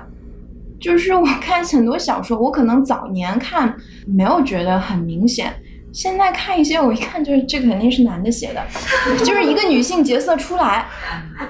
[0.78, 3.74] 就是我看很多小说，我可能早年看
[4.06, 5.50] 没有觉得很明显。
[5.94, 8.60] 现在看一些，我一看就是这肯定是男的写的，
[9.24, 10.86] 就是一个女性角色出来，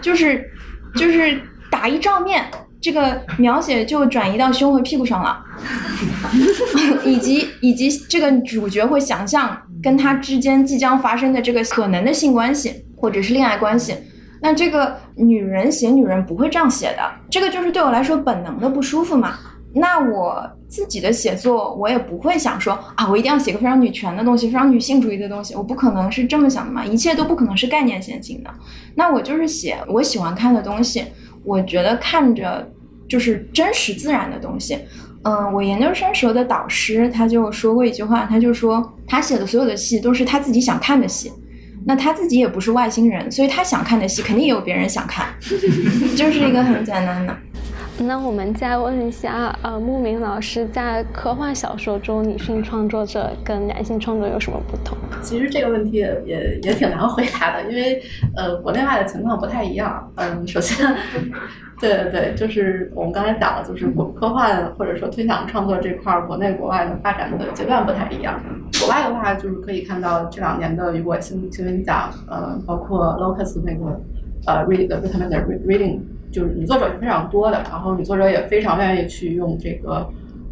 [0.03, 0.49] 就是
[0.95, 2.45] 就是打一照面，
[2.81, 5.43] 这个描写就转移到胸和屁股上了，
[7.05, 13.97] 以及以及这个主角会想象跟他之间即将发生的这个可能的性关系或者是恋爱关系，
[14.43, 19.39] 那这个女人写女人不会这样写的，这个就是对我来说本能的不舒服嘛。
[19.77, 28.51] 那我自己的写作，我也不会想说啊，我一定要写个非常女权的东西，非常女性主义的东西，我不可能是这么想的嘛，一切都不可能是概念先行的。
[28.97, 31.05] 那我就是写我喜欢看的东西，
[31.45, 32.69] 我觉得看着
[33.09, 34.77] 就是真实自然的东西。
[35.23, 41.33] 嗯，我研究生时候的导师他就说过一句话，他就说他写的所有的戏都是他自己想看的戏，
[41.87, 45.29] 那他自己也不是外星人，所以他想看的戏肯定也有别人想看，
[46.17, 47.39] 就是一个很简单的。
[48.01, 54.99] 那我们再问一下，呃，牧民老师，在科幻小说中，女性创作者跟男性创作有什么不同？
[55.23, 58.03] 其实这个问题也也也挺难回答的，因为
[58.37, 60.13] 呃，国内外的情况不太一样。
[60.17, 60.85] 嗯，首先，
[61.81, 68.41] 对对对，就是我们刚才讲了，就是国科幻或者说推想创作这块，国内国外的发展的阶段不太一样。
[68.81, 74.01] 国外的话，就是可以看到这两年的雨果新新闻奖，呃，包括 Locus 那个
[74.47, 76.01] 呃 read 对他们的 reading，
[76.35, 80.05] 就是女作者是非常多的，然后女作者也非常愿意去用这个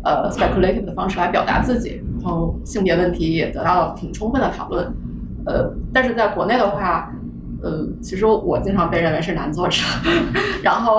[0.04, 4.86] 呃 speculative 的方式来表达自己，然后性别问题也得到了挺充分的讨论。
[5.44, 7.12] 呃，但是在国内的话，
[7.62, 9.82] 呃，其实我经常被认为是男作者，
[10.62, 10.98] 然后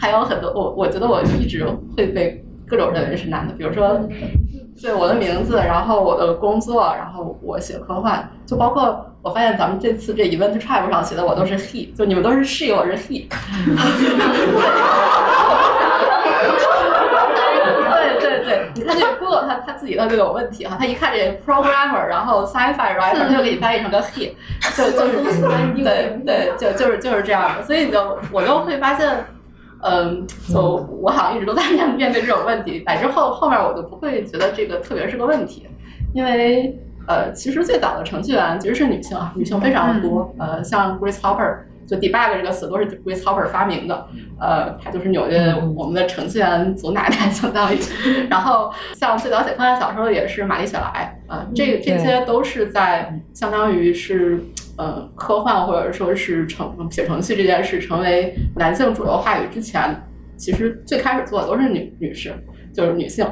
[0.00, 1.64] 还有很多我我觉得我一直
[1.96, 4.00] 会被各种认为是男的，比如说。
[4.82, 13.28] 对我的名字，然后我的工作，然后我写科幻，就包括我发现咱们这次这 event tribe 上写的我都是 he，就你们都是 she，我是 he。
[17.90, 24.32] 对对对，你看这个 Google 它它自己他就有问题哈，他一看这 programmer，然后 sci-fi writer，他就给你翻译成个 he，
[24.76, 25.40] 就就是
[25.82, 29.24] 对对，就就是就是这样的，所以你就我就会发现。
[29.84, 30.58] 嗯，就
[31.02, 35.68] 我好像一直都在面面对这种问题，乃至后后面我就不会觉得这个特别是个问题，
[36.14, 36.74] 因为
[37.06, 44.06] 呃，其实最早的程序员其实是女性啊，女性非常的多，呃，像 Grace Hopper，就 debug 这个词都是 Grace Hopper 发明的，
[44.40, 47.78] 呃，她就是纽约我们的程序员祖奶奶相当于，
[48.30, 54.40] 然后像最早写科幻小说的也是玛丽雪莱，呃，这这些都是在相当于是。
[54.76, 59.94] 呃，科幻或者说是程写程序这件事成为男性主流话语之前，
[60.36, 62.34] 其实最开始做的都是女女士，
[62.72, 63.26] 就是女性。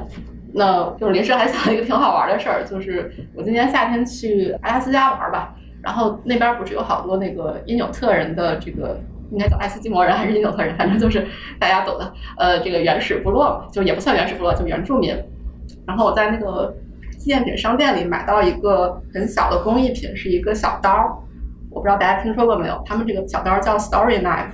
[0.55, 9.01] 那就是临时还想了一个挺好玩的事儿，就是我今年夏天去阿拉斯加玩吧，然后那边不是有好多那个因纽特人的这个，
[9.31, 11.27] 应该叫爱斯基摩人还是因纽特人，反正就是
[11.59, 15.17] 大家懂的，呃，这个原始部落嘛，就也不算原始部落，就原住民。
[15.87, 16.73] 然后我在那个
[17.19, 21.19] 纪念品商店里买到一个很小的工艺品，是一个小刀。
[21.73, 22.83] 我不知道大家听说过没有？
[22.87, 24.53] 他们这个小刀叫 Story Knife。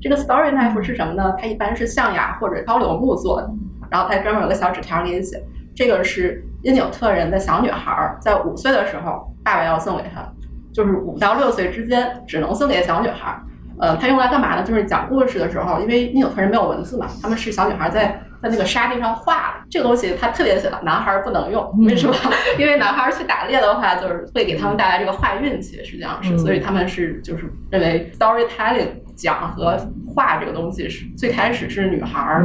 [0.00, 1.34] 这个 Story Knife 是什么呢？
[1.38, 3.50] 它一般是象牙或者高柳木做的，
[3.90, 5.42] 然后它专门有个小纸条给你写。
[5.74, 10.26] 这个是因纽特人的小女孩在五岁的时候，爸爸要送给她，
[10.72, 13.38] 就是五到六岁之间只能送给小女孩。
[13.80, 14.62] 呃，它用来干嘛呢？
[14.62, 18.20] 就是讲故事的时候，因为因纽特人没有文字嘛，他们是小女孩在。
[18.44, 22.14] 在那个沙地上画这个东西，他特别写了，男孩不能用，为什么？
[22.58, 29.78] 因为男孩去打猎的话，就是会给他们带来这个坏运气，实际上是，所以他们是就是认为 storytelling 讲和
[30.14, 32.44] 画这个东西是最开始是女孩儿，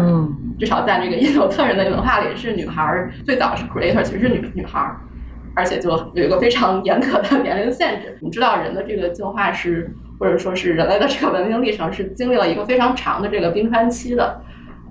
[0.58, 4.96] 至少在这个 印度特人的文化里是女孩儿最早是 creator，其实是女女孩儿，
[5.54, 8.18] 而且就有一个非常 严格的年龄限制。
[8.22, 14.42] 你知道人的这个进化是，或者说是人类的这个文明历程是经历了一个非常长的这个冰川期的。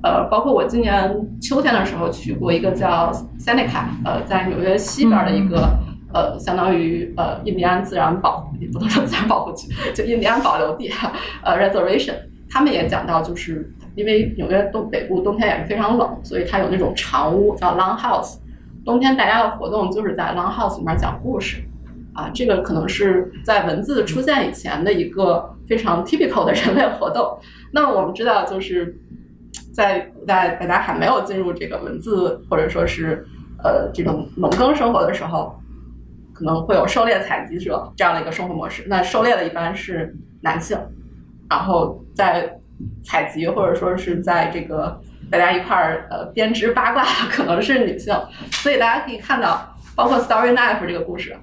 [0.01, 5.69] 呃，包括我今年秋天的时候去过一个叫 Seneca，呃，在纽约西边的一个
[6.15, 10.89] 呃，相当于呃印第安自然保护，不能说自然保护区，就印第安保留地，
[11.43, 12.15] 呃，reservation。
[12.49, 18.37] 他们也讲到，就是因为纽约东北部冬天也是非常冷，所以它有那种长屋叫 long house，
[18.85, 21.59] 冬天大家的活动就是在 long house 里面讲故事，
[22.15, 27.37] 啊，这个可能是在文字出现以前的一个非常 typical 的人类活动。
[27.73, 28.97] 那我们知道就是。
[29.79, 33.25] 在古代，大家还没有进入这个文字或者说是
[33.63, 35.57] 呃这种农耕生活的时候，
[36.35, 38.83] 可能会有狩猎采集者这样的一个生活模式。
[38.89, 40.77] 那狩猎的一般是男性，
[41.49, 42.59] 然后在
[43.05, 48.13] 采集或者说是在这个大家一块儿呃编织八卦可能是女性。
[48.51, 51.37] 所以大家可以看到，包括 Story Knife 这个故事，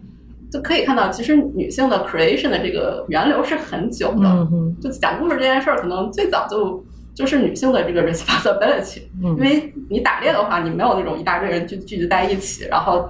[0.52, 4.46] 就可以看到，其实女性的 creation 的这个源流是很久的。
[4.82, 6.84] 就讲故事这件事儿，可能最早就。
[7.16, 13.10] 就是女性的这个 responsibility，因为你打猎的话，你没有那种一大堆人聚聚集在一起，然后。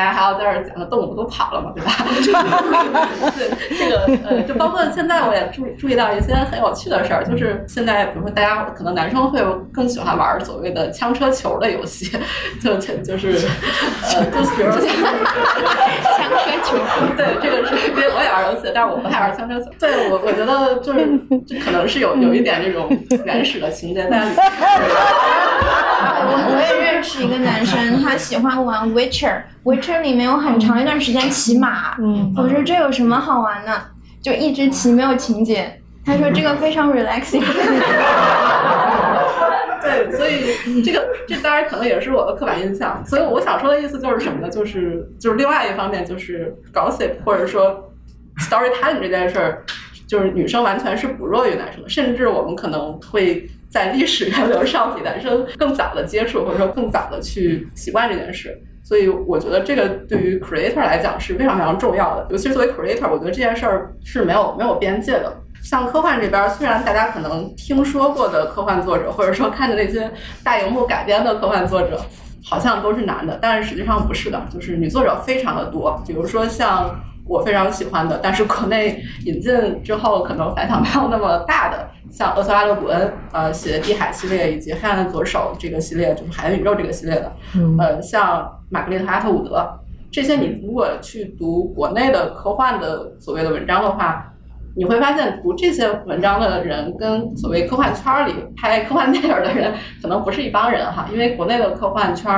[0.00, 1.92] 大家还要在这儿讲，动物都跑了嘛，对吧？
[3.36, 12.10] 对，这个呃，就包括现在我也注注意到一些很有趣的事儿，就是现在比如说大家可能男生会更喜欢玩所谓的枪车球的游戏，
[12.62, 13.46] 就就是
[14.04, 14.88] 呃，就比如说枪
[16.30, 16.78] 车球，
[17.14, 19.70] 对，这个是因为我也玩游戏，但是我不太玩枪车球。
[19.78, 21.06] 对我，我觉得就是
[21.46, 22.88] 这可能是有有一点这种
[23.26, 24.36] 原始的情节在里面。
[26.00, 29.42] 我我也认识一个男生，他喜欢玩 Witcher。
[29.64, 31.96] Witcher 里面有很长一段时间骑马，
[32.36, 33.82] 我说这有什么好玩的？
[34.22, 35.80] 就一直骑没有情节。
[36.04, 37.42] 他说这个非常 relaxing。
[39.82, 43.02] 对，所以这个这当然可能也是我的刻板印象。
[43.04, 44.50] 所以我想说的意思就是什么呢？
[44.50, 47.90] 就是就是另外一方面就是 gossip 或者说
[48.38, 49.62] storytelling 这件事儿，
[50.06, 58.60] 就是女生完全是不弱于男生的，甚至我们可能会在历史源流上比男生更早的接触，或者说更早的去习惯这件事。
[58.82, 65.40] 所以我觉得这个对于 creator 来讲是非常非常重要的，尤其是作为 creator，我觉得这件事儿是没有没有边界的。
[65.62, 70.10] 像科幻这边，虽然大家可能听说过的科幻作者，或者说看的那些
[70.42, 72.00] 大荧幕改编的科幻作者，
[72.42, 76.02] 好像都是男的，但是实际上不是的，就是女作者非常的多。
[76.06, 76.98] 比如说像
[77.30, 87.32] 我非常喜欢的，但是国内引进之后可能反响没有那么大的，像厄斯拉·勒古恩，呃，写的《地海》系列以及《黑暗的左手》这个系列，就是海洋宇宙这个系列的，
[87.78, 89.64] 呃，像玛格丽特·阿特伍德，
[90.10, 94.29] 这些你如果去读国内的科幻的所谓的文章的话。
[94.76, 102.32] 你会发现，读这些文章的人跟所谓科幻圈里拍科幻电影的人可能不是一帮人哈，因为国内的科幻圈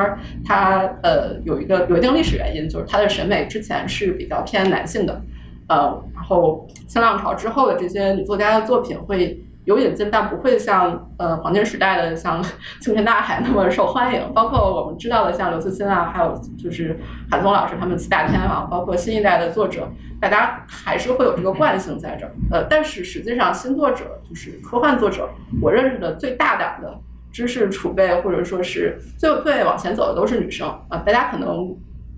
[0.45, 5.21] 它呃有一个有一定历史原因，就是它的审美之前是比较偏男性的，
[5.69, 9.39] 呃，然后新浪潮之后的这些女作家的作品会。
[9.65, 12.43] 有引进，但不会像呃黄金时代的像
[12.81, 14.21] 青天大海那么受欢迎。
[14.35, 16.99] 包括我们知道的像刘慈欣啊，还有就是
[17.31, 19.89] 韩松老师他们四大天王，包括新一代的作者，
[20.21, 22.33] 大家还是会有这个惯性在这儿。
[22.51, 25.29] 呃，但是实际上新作者就是科幻作者，
[25.61, 26.99] 我认识的最大胆的
[27.31, 30.99] 知识储备或者说是最最往前走的都是女生啊。
[31.07, 31.69] 大家可能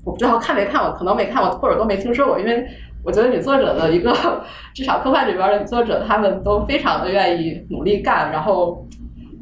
[0.02, 2.66] 我不知道看没看过，可能没看过或者都没听说过，因为。
[3.04, 4.12] 我觉得女作者的一个，
[4.74, 8.86] 至少科幻里边的女作者，她们都非常的愿意努力干，然后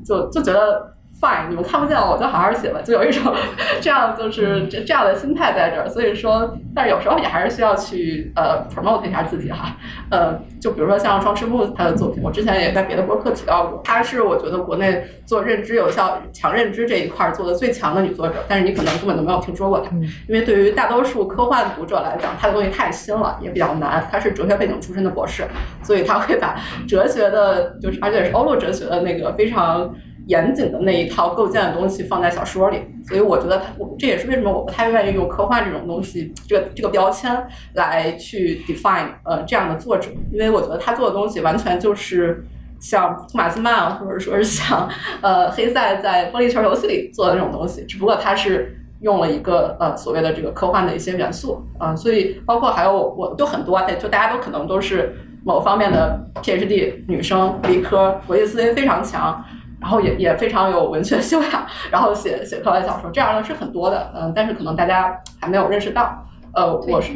[0.04, 0.92] 就就觉得。
[1.23, 3.33] fine，你们看不见我，我就好好写吧，就有一种
[3.81, 5.89] 这样就是这这样的心态在这儿。
[5.89, 9.77] 所以说，但是有时候也还是需要去呃 promote 一下自己哈。
[10.11, 18.35] 呃，就比如说像双翅木他的作品，我之前也在别的博客提到过，她是我觉得国内做认知有效强认知这一块做的最强的女作者。
[18.49, 19.91] 但是你可能根本都没有听说过她，
[20.29, 24.05] 因为对于大多数科幻读者来讲，她的东西太新了，也比较难。
[24.11, 25.45] 她是哲学背景出身的博士，
[25.85, 26.57] 所以她会把
[26.89, 29.95] 哲学的，就是而且是欧陆哲学的那个非常。
[30.27, 42.45] 严谨的那一套构建的东西放在小说里，所以我觉得他，我这也是为什么我不太愿意用科幻这种东西，这个这个标签来去 define 呃这样的作者，因为我觉得他做的东西完全就是
[42.79, 44.89] 像托马斯曼或者说是像
[45.20, 59.45] 呃黑塞在玻璃球游戏里做的那种东西，只不过他是用了一个呃所谓的这个科幻的一些元素啊，所以包括还有我我就很多，就大家都可能都是某方面的 PhD 女生，理科逻辑思维非常强。
[59.83, 66.24] 然后也也非常有文学修养，然后写写科幻小说，这样的是很多的，嗯，但是可能大家还没有认识到。
[66.55, 67.12] 呃，我是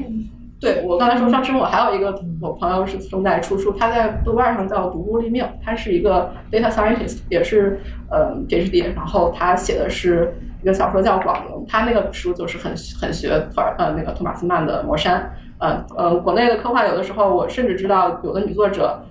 [0.61, 7.79] 对我刚才说上之我还有一个我朋友是正在出书，他在豆瓣上叫独孤立命，他是一个 data scientist，也是
[8.11, 15.21] 呃 PhD，然后他写的是一个小说叫《广陵》，他那个书就是很很学托尔呃那个托马斯曼的《魔山》，
[15.61, 19.03] 呃呃，国内的科幻有的时候我甚至知道有的女作者。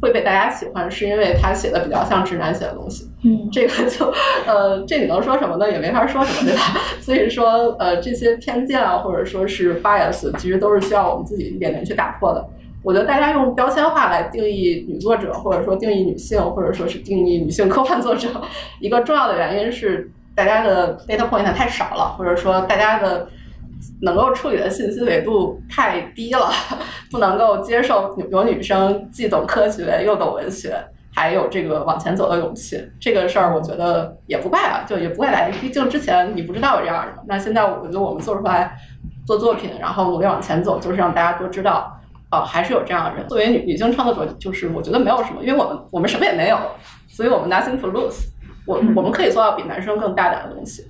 [0.00, 3.10] 会被大家喜欢，是因为他写的比较像直男写的东西。
[3.24, 4.12] 嗯，这个就，
[4.46, 5.70] 呃，这你能说什么呢？
[5.70, 6.62] 也没法说什么，对吧？
[7.00, 12.46] 所以说，呃，这些偏见啊，或者说是 bias，其实都是需要我们自己一点点去打破的。
[12.82, 18.28] 我觉得大家用标签化来定义女作者，或者说定义女性，或者说是定义女性科幻作者，
[18.80, 23.28] 一个重要的原因是大家的 data point 太少了，或者说大家的。
[24.02, 26.50] 能够处理的信息维度太低了，
[27.10, 30.76] 不能够接受有女生既懂科学又懂文学，
[31.14, 32.82] 还有这个往前走的勇气。
[33.00, 37.22] 这个事儿我觉得也不怪啊，就也不怪大家，毕竟之前你不知道有这样的。
[37.26, 38.76] 那现在我觉得我们做出来
[39.26, 41.98] 做作品，然后努力往前走，就是让大家都知道，
[42.30, 43.26] 哦，还是有这样的人。
[43.28, 46.58] 作为女女性创作者，就是我觉得没有什么，因为我们我们什么也没有，
[47.08, 48.26] 所以我们 nothing to lose。
[48.66, 50.84] 我我们可以做到比男生更大胆的东西。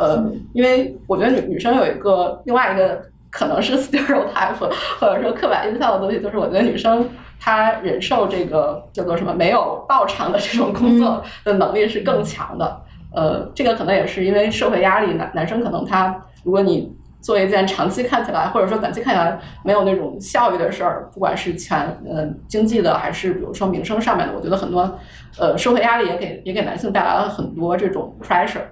[0.00, 0.24] 呃，
[0.54, 4.54] 因为我觉得女女生有一个另外一个可能是 stereotype
[4.98, 7.06] 或者说刻板印象的东西，就是我觉得女生
[7.38, 12.80] 她忍受这个叫做什么没有报偿的这种工作的能力是更强的。
[13.14, 16.90] 呃，这个可能也是因为社会压力，男男生可能他如果你
[17.20, 21.78] 做一件长期看起来或者说短期看起来没有那种效益的事儿，不管是钱
[22.08, 24.98] 呃经济的还是比如说名声上面的，我觉得很多
[25.38, 28.62] 呃社会压力也给也给男性带来了很多这种 pressure。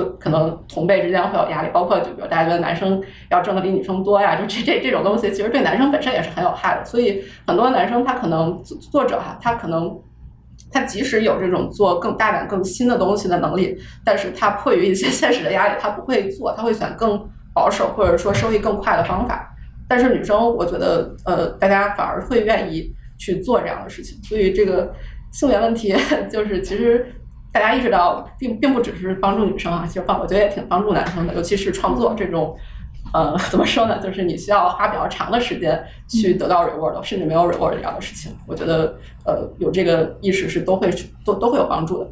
[0.00, 6.84] 就可能同辈之间会有压力，包括就比如大家觉得男生要挣的比女生多呀，就这这这种东西，其实对男生本身也是很有害的。
[6.84, 9.98] 所以很多男生他可能作者哈，他可能
[10.70, 19.52] 他即使有这种做更大胆、更新的东西的能力，但是他迫于一些 现实的压力，他不会做，他会选更保守或者说收益更快的方法。
[19.88, 24.22] 但是女生，我觉得呃，大家反而会愿意去做这样的事情。
[24.22, 24.92] 所以这个
[25.32, 25.94] 性别问题
[26.30, 27.12] 就是其实。
[27.58, 32.54] 大家意识到，并并不只是帮助女生啊，其实帮我觉得也挺帮助男生的，尤其是创作这种
[33.14, 33.98] 呃， 怎么说呢？
[33.98, 38.30] 就是你需要花比较长的时间去得到 reward，甚至没有 reward 这样的事情。
[38.46, 38.94] 我觉得，
[39.24, 40.92] 呃，有这个意识是都会
[41.24, 42.10] 都都会有帮助的。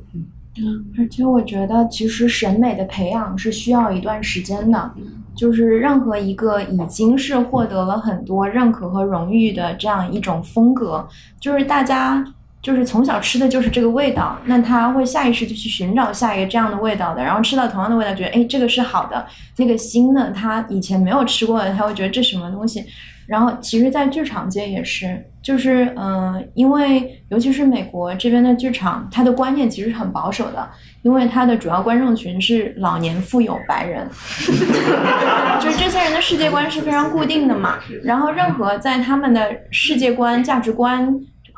[0.57, 4.91] 嗯，而且我觉得，其实审美的培养是需要一段时间的。
[5.37, 11.07] 就是任何一个已经是获得了很多认可和荣誉的这样一种风格，
[11.39, 12.25] 就是大家。
[12.65, 19.27] 就是从小吃的就是这个味道，那他会下意识就去寻找下一个这样的味道的，然后吃到同样的味道，觉得哎这个是好的。
[19.59, 22.83] 那个新的他以前没有吃过的，他会觉得这什么东西。
[23.27, 30.67] 然后其实，在剧场界也是，就是嗯，因为尤其是美国这边的剧场，它的观念其实很保守的，
[31.03, 34.09] 因为它的主要观众群是老年富有白人，
[35.61, 37.79] 就是这些人的世界观是非常固定的嘛。
[38.03, 41.15] 然后任何在他们的世界观、价值观。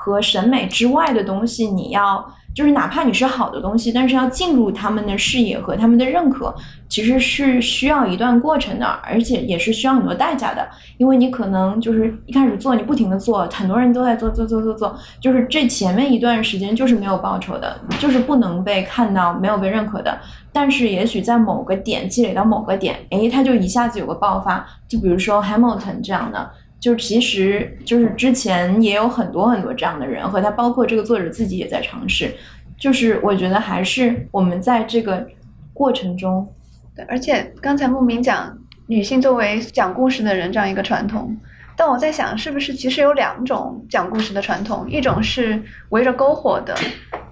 [0.07, 6.54] 和审美之外的东西，你要就是哪怕你是好的东西，但是要进入他们的视野和他们的认可，
[6.88, 10.64] 其实是需要一段过程的，而且也是需要很多代价的。
[10.96, 20.16] 因为你可能就是一开始做，你不停的做，很多人都在做做做做做，就是这前面一段时间就是没有报酬的，就是不能被看到，没有被认可的。
[20.52, 24.64] 但是也许在某个点积累到某个点，诶，它就一下子有个爆发。
[24.86, 26.48] 就比如说 Hamilton 这样的。
[26.79, 32.33] 就其实，就是之前也有很多很多这样的人，和他包括这个作者自己也在尝试。
[32.79, 35.27] 就是我觉得还是我们在这个
[35.72, 36.47] 过程中，
[36.95, 37.05] 对。
[37.07, 38.57] 而且刚才牧民讲
[38.87, 41.35] 女性作为讲故事的人这样一个传统，
[41.74, 44.89] 但我在想，是不是其实有两种讲故事的传统？
[44.89, 46.77] 一种是围着篝火的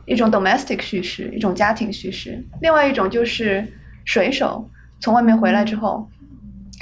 [0.06, 2.32] 一种 domestic 叙事，一种家庭叙事；
[2.62, 3.64] 另外一种就是
[4.06, 4.68] 水手
[4.98, 6.08] 从外面回来之后。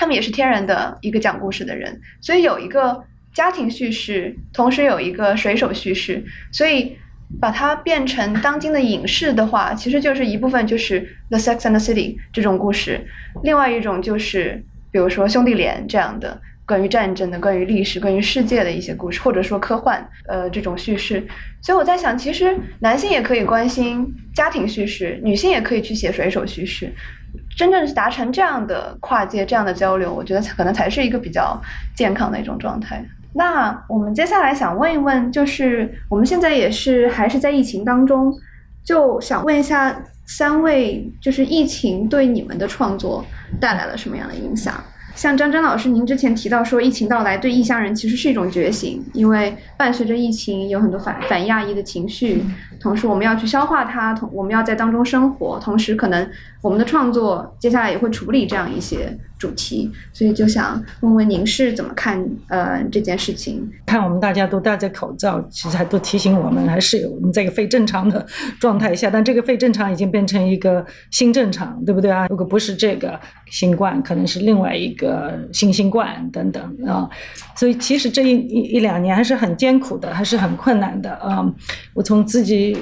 [0.03, 6.99] 他们也是天然的一个讲故事的人，所以有一个家庭叙事，同时有一个水手叙事，所以
[7.41, 13.01] 把它变成当今的影视的话，其实就是一部分就是《The Sex and the City》这种故事，
[13.45, 16.37] 另外一种就是比如说《兄弟连》这样的
[16.67, 21.25] 关于战争的、关于历史、关于世界的一些故事，或者说科幻呃这种叙事。
[21.61, 26.93] 所以我在想，其实男性也可以关心家庭叙事，女性也可以去写水手叙事。
[27.57, 31.61] 真正是达成这样的跨界、这样的交流，我觉得可能才是一个比较
[31.95, 33.05] 健康的一种状态。
[33.35, 38.33] 那我们接下来想问一问，就是我们现在也是还是在疫情当中，
[38.85, 39.95] 就想问一下
[40.27, 43.25] 三位，就是疫情对你们的创作
[43.61, 44.75] 带来了什么样的影响？
[45.15, 52.43] 像张真老师，您之前提到说，疫情到来对异乡人其实是一种觉醒，因为伴随着疫情有很多反反亚裔的情绪，
[52.81, 56.29] 同时我们要去消化它，同我们要在当中生活，同时可能
[56.61, 59.17] 我们的创作接下来也会处理这样一些。
[59.43, 63.69] 主题，所以就想问问您是怎么看呃这件事情？
[63.85, 68.25] 看我们大家都戴着口罩，其实还都提醒我们，还是我们在一个非正常的
[68.61, 69.11] 状态下。
[69.11, 72.29] 但这个非正常已经变成一个新正常，对不对啊？
[72.29, 73.19] 如果不是这个
[73.51, 77.11] 新冠，可能是另外一个新新冠等等啊。
[77.57, 81.45] 所以其实这一一一两年还是很艰苦的，还是很困难的啊。
[81.95, 82.79] 我从自己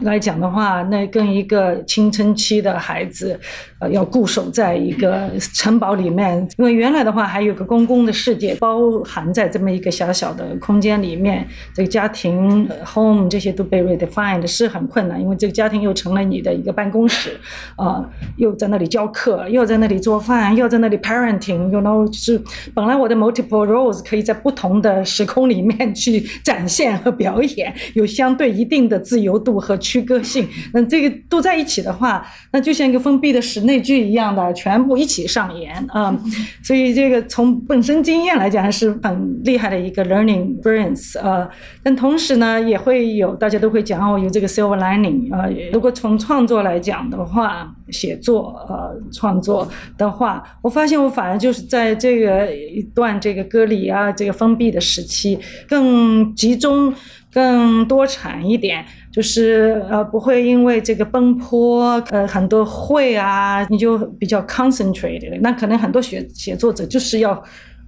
[0.00, 3.40] 来讲的话，那跟一个青春期的孩子，
[3.80, 5.93] 呃，要固守在一个城堡。
[5.94, 17.38] 里面，因为原来的话还有个公共的世界包含在这么一个小小的空间里面，这个家庭 home 这些都被 redefined 是很困难，因为这个家庭又成了你的一个办公室，
[17.76, 18.04] 啊，
[18.36, 22.42] 又在那里教课，又在那里做饭，又在那里 parenting，you know，就是
[22.74, 35.83] 本来我的 multiple roles 可以在不同的时空里面去展现和表演，有相对一定的自由度和区隔性，那这个都在一起的话，那就像一个封闭的室内剧一样的，全部一起上演。
[35.88, 36.16] 啊，
[36.62, 41.48] 所以这个从本身经验来讲还是很厉害的一个 learning brains 啊，
[41.82, 56.94] 但同时呢也会有大家都会讲哦有这个 silver lining 啊，如果从创作来讲的话，写作呃创作的话，我发现我反而就是在这个一段这个隔离啊这个封闭的时期更集中。
[57.34, 65.36] 更多产一点，就是呃不会因为这个奔波，呃很多会啊，你就比较 concentrated。
[65.40, 67.42] 那可能很多写写作者就是要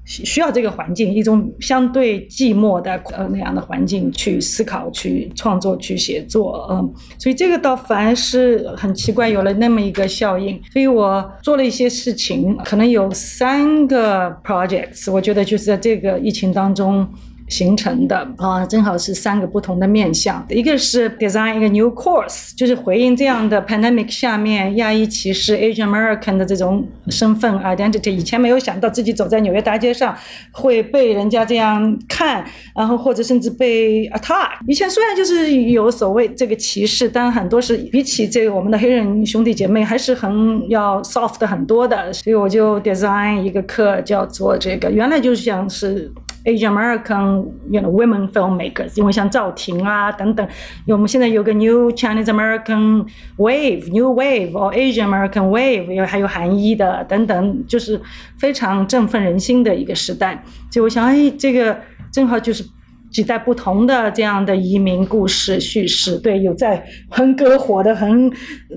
[0.07, 10.59] 需要这个环境，一种相对寂寞的呃那样的环境去思考、去创作、去写作，嗯，所以这个倒反而是很奇怪，有了那么一个效应。
[10.73, 17.07] 所以我做了一些事情，可能有三个 projects，我觉得就是在这个疫情当中。
[17.49, 20.45] 形成的啊，正好是三个不同的面向。
[20.49, 28.11] 一个是 design 一个 new course，就是回应这样的 pandemic 下面亚裔歧视 Asian American 的这种身份 identity。
[28.11, 30.17] 以前没有想到自己走在纽约大街上
[30.51, 32.45] 会被人家这样看，
[32.75, 34.51] 然后或者甚至被 attack。
[34.67, 42.13] 以前虽然就是有所谓这个歧视，但很多是比起这个我们的黑人兄弟姐妹还是很要 soft 很多的。
[42.13, 46.13] 所以我就 design 一个课叫做这个，原来就像是。
[46.47, 50.47] Asian American you know women filmmakers，因为像赵婷啊等等，
[50.87, 58.01] 因为我们现在有个 New Chinese American Wave，New Wave or Asian American Wave，有还有韩裔的等等，就是
[58.39, 60.43] 非常振奋人心的一个时代。
[60.71, 61.81] 就我想，哎，这个
[62.11, 62.65] 正好就是。
[63.11, 68.31] 几代不同的这样的移民故事叙事，对，有在很歌火的、很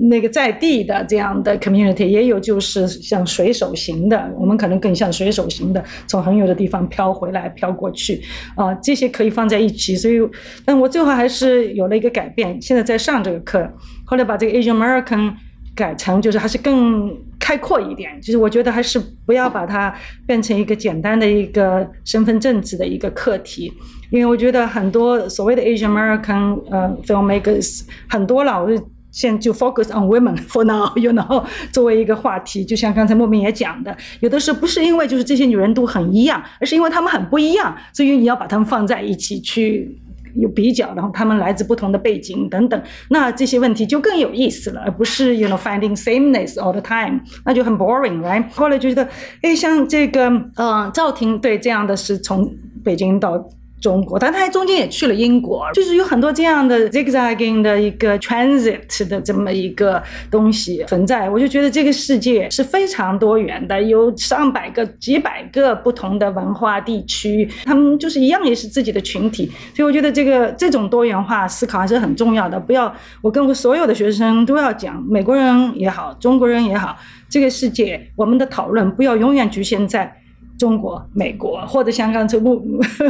[0.10, 8.22] 那个在地的这样的 community，也有就是像水手型的，我们可能更像水手型的，从很远的地方飘回来、飘过去，
[8.56, 9.96] 啊，这些可以放在一起。
[9.96, 10.20] 所以，
[10.64, 13.70] 但我最后还是有了一个改变，现在在上这个课，
[14.06, 15.34] 后来把这个 Asian American。
[15.76, 19.96] 改成就是还是更开阔一点，就是我觉得还是不要把它
[20.28, 23.72] 变成一个简单的一个身份政治的一个课题，
[24.10, 40.00] 因为我觉得很多所谓的 Asian American 呃 filmmakers 很多了，我就现就 focus on women for now，you know，作为一个话题，就像刚才莫明也讲的，有的时候不是因为就是这些女人都很一样，而是因为她们很不一样，所以你要把她们放在一起去。
[40.36, 42.80] 有比较，然后他们来自不同的背景等等，
[43.10, 48.46] 那这些问题就更有意思了，而不是 you know finding sameness all the time，那就很 boring，right？
[48.52, 49.10] 后来就觉得，
[49.42, 52.48] 哎，像这个，嗯，赵婷对这样的是从
[52.84, 53.44] 北京到。
[53.82, 61.30] 中国，但他中间也去了英国，就是有很多这样的 zigzagging 的一个 transit 的这么一个东西存在。
[61.30, 69.52] 我就觉得这个世界是非常多元的，有上百个、几百个不同的文化地区，他们就是一样也是自己的群体。
[69.74, 72.60] 所以我觉得这个这种多元化思考还是很重要的。
[72.60, 76.98] 不要，我跟我所有的学生都要讲，美国人也好，中国人也好，
[77.30, 80.16] 这个世界我们的讨论不要永远局限在。
[80.59, 82.55] 中国、美国或者香港，这莫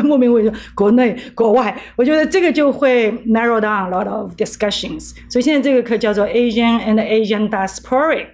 [0.03, 5.13] 莫名为国内、国外，我觉得这个就会 narrow down a lot of discussions。
[5.29, 8.29] 所以现在这个课叫做 Asian and Asian Diasporic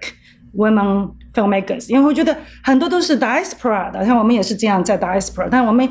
[0.55, 5.87] Women Filmmakers，因为我觉得很多都是 diaspora 的，像我们也是这样在 diaspora，但我们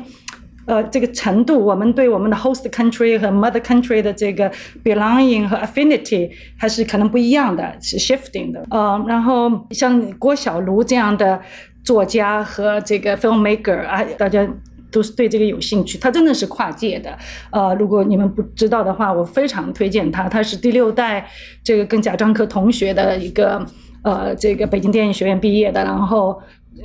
[0.65, 4.51] 呃这个程度，我们对我们的 host country 和 mother country 的这个
[4.83, 8.65] belonging 和 affinity 还是可能不一样的，是 shifting 的。
[8.71, 11.39] 呃，然后像郭小卢这样的。
[11.86, 14.46] 作家和这个 filmmaker 啊，大家
[14.90, 15.96] 都是对这个有兴趣。
[15.96, 17.16] 他真的是跨界的，
[17.50, 20.28] 呃，如果你们不知道的话，我非常推荐他。
[20.28, 21.26] 他是第六代
[21.64, 23.64] 这个跟贾樟柯同学的一个，
[24.02, 26.38] 呃，这个北京电影学院毕业的，然后。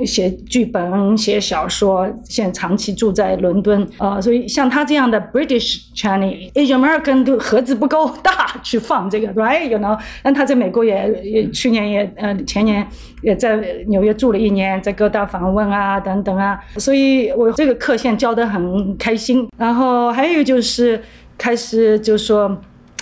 [0.06, 10.00] 写剧本、写小说，现在长期住在伦敦啊，所以像他这样的 British Chinese Asian American 都盒子不够大去放这个，right？You know？
[10.24, 12.88] 但他在美国也也去年也呃前年
[13.22, 19.48] 也在纽约住了一年，在各大访问啊等等啊，所以我这个课现教得很开心。
[19.58, 21.02] 然后还有就是
[21.38, 22.58] 开始就说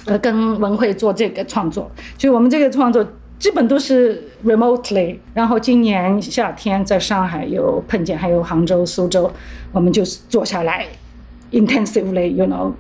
[0.05, 3.05] 呃跟文慧做这个创作，就我们这个创作。
[3.39, 9.31] 基本都是 remotely，然后今年夏天在上海有碰见，还有杭州、苏州，
[9.71, 10.85] 我们就坐下来
[11.51, 12.73] intensively，you know。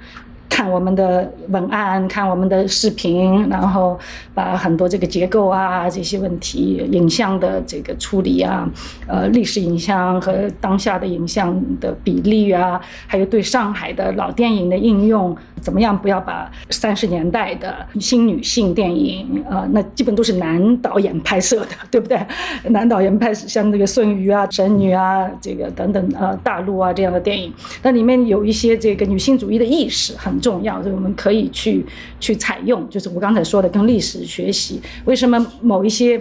[0.49, 3.97] 看我们的文案，看我们的视频，然后
[4.33, 8.67] 把很多这个结构啊这些问题、影像的这个处理啊，
[9.07, 22.19] 呃，历史影像和当下的影像的比例啊，还有对上海的老电影的应用，怎么样不要把三十年代的新女性电影，呃，那基本都是男导演拍摄的，对不对？
[22.71, 27.53] 男导演拍像那个孙瑜啊、神女啊，这个等等呃，大陆啊这样的电影，
[27.83, 30.39] 那里面有一些这个女性主义的意识很。
[30.39, 31.85] 重要，所以我们可以去
[32.17, 34.81] 去采用，就是我刚才说的，跟历史学习。
[35.03, 36.17] 为什么某一些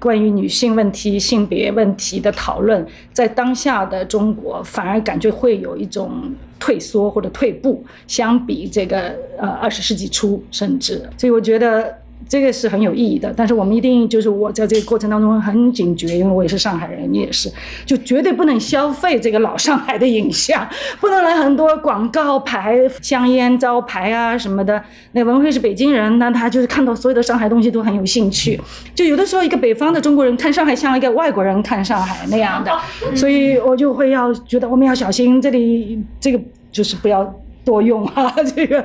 [0.00, 6.10] 关于女性问题、性别问题的讨论，在当下的中国反而感觉会有一种
[6.58, 11.94] 退缩或者退步，相比这个呃二十世纪初，甚至，所以我觉得。
[12.28, 17.50] 这个是很有意义的，但是我们一定就是我在这个过程当中很警觉，因为我也是上海人，你也是，
[17.84, 20.68] 就绝对不能消费这个老上海的影像，
[21.00, 24.80] 不能来很多广告牌、香烟招牌啊什么的。
[25.12, 28.60] 那文慧是北京人，那他就是看到所有的上海东西都很有兴趣。
[28.94, 32.70] 就有的时候一个北方的中国人看上海像一个外国人看上海那样的，
[33.16, 36.40] 所以我就会要觉得我们要小心，这里这个
[36.70, 37.34] 就是不要。
[37.64, 38.84] 多用啊， 这个，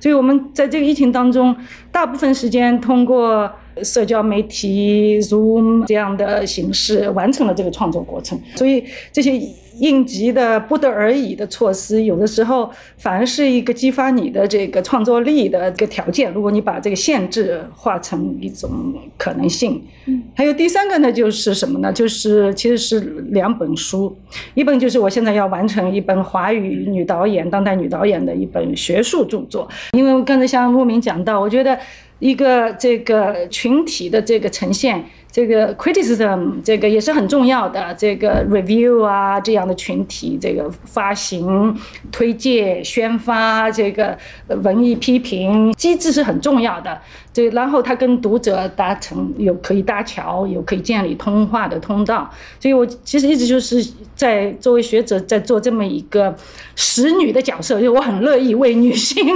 [0.00, 1.54] 所以我们在这个疫情当中，
[1.90, 3.50] 大部分时间通过
[3.82, 8.40] 社交媒体 Zoom 这样的形式完成了这个创作过程。
[8.56, 9.40] 所以这些。
[9.78, 16.30] 应急的不得而已的措施，有的时候反而是一个激发你的这个创作力的一个条件。
[16.34, 18.70] 如果你把这个限制化成一种
[19.16, 21.90] 可能性，嗯，还有第三个呢，就是什么呢？
[21.90, 23.00] 就是其实是
[23.30, 24.14] 两本书，
[24.52, 29.66] 一本就是我现在要完成一本华语女导演、当代女导演的一本学术著作。
[29.92, 31.76] 因为刚才像莫名讲到，我觉得
[32.22, 35.04] 一个这个群体的这个呈现。
[35.32, 41.74] 这个 criticism 这个也是很重要的，这个 review 啊这样的群体，这个发行、
[42.10, 44.16] 推介、宣发，这个
[44.62, 47.00] 文艺批评机制是很重要的。
[47.32, 52.30] 这然后他跟读者达成有可以搭桥，有可以建立通话的通道。
[52.60, 53.82] 所以我其实一直就是
[54.14, 56.36] 在作为学者在做这么一个
[56.76, 59.26] 使女的角色，就我很乐意为女性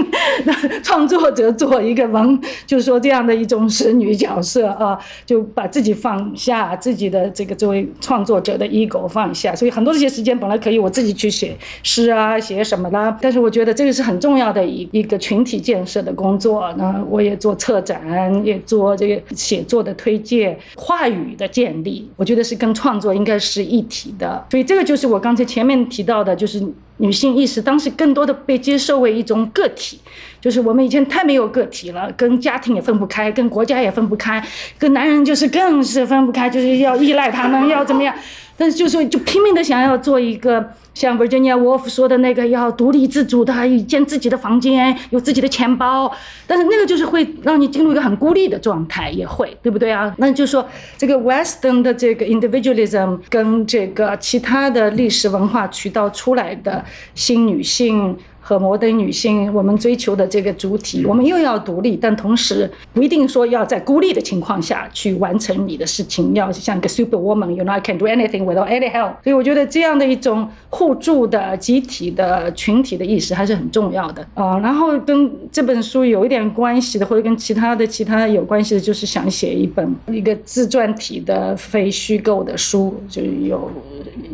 [0.83, 5.86] 创作者做一个文，就是说这样的一种使女角色啊，就把自己。
[5.93, 16.73] 放下自己的这个作为创作者的 ego 放下，所以很多这些时间本来可以我自己去写诗啊，写什么啦，但是我觉得这个是很重要的一一个群体建设的工作。
[16.77, 24.47] 那我也做策展，也做这个写作的推介、话语的建立，我觉得是跟创作应该是一体的。
[24.51, 26.63] 所以这个就是我刚才前面提到的，就是。
[26.99, 30.01] 女性意识当时更多的被接受为一种个体，
[30.47, 34.41] 就是我们以前太没有个体了，跟家庭也分不开，跟国家也分不开，
[34.79, 38.15] 跟男人就是更是分不开，就是要依赖他们，要怎么样？
[38.57, 40.71] 但是就是就拼命的想要做一个。
[40.97, 46.11] 像 Virginia Woolf 说的那个，要独立自主的，建自己的房间，有自己的钱包，
[46.47, 50.15] 但是那个就是会让你进入一个很孤立的状态，也会，对不对啊？
[50.17, 56.83] 那就说这个 Western 的这个 individualism 跟这个其他的历史文化渠道出来的
[57.15, 58.17] 新女性。
[58.49, 69.13] 和摩登女性，我们追求的这个主体，我们又要独立，但同时不一定说要在孤立的情况下去完成你的事情，要像一个 super woman，you know I can do anything without any help。
[69.23, 74.59] 所以我觉得这样的一种互助的集体的群体的意识还是很重要的啊。
[74.61, 83.71] 然后跟这本书有一点关系的，或者跟其他的其他有关系的，就是想写一本一个自传体的非虚构的书，就有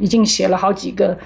[0.01, 1.17] 已经写了好几个。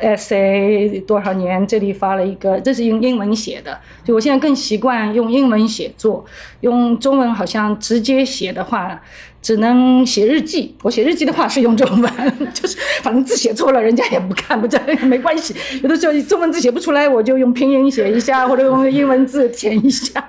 [0.00, 1.64] ，SA 多少年？
[1.64, 3.78] 这里发了一个，这是用英文写的。
[4.02, 6.24] 就我现在更习惯用英文写作，
[6.62, 9.00] 用中文好像直接写的话，
[9.42, 10.74] 只能写日记。
[10.82, 12.10] 我写日记的话是用中文，
[12.54, 15.54] 就是反正字写错了，人家也不看，不在没关系。
[15.82, 20.24] 有的时候中文字写不出来，我就用拼音写一下，或者用英文字填一下。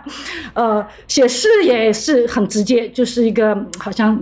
[0.53, 4.19] 呃，写诗也是很直接，就是一个好像。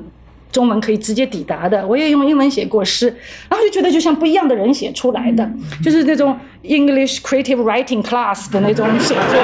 [0.51, 3.07] 中文可以直接抵达的，我也用英文写过诗，
[3.47, 5.49] 然后就觉得就像不一样的人写出来的，
[5.81, 9.39] 就是那种 English creative writing class 的那种写作，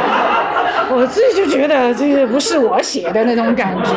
[0.91, 3.91] 我自己就觉得这个不是我写的那种感觉。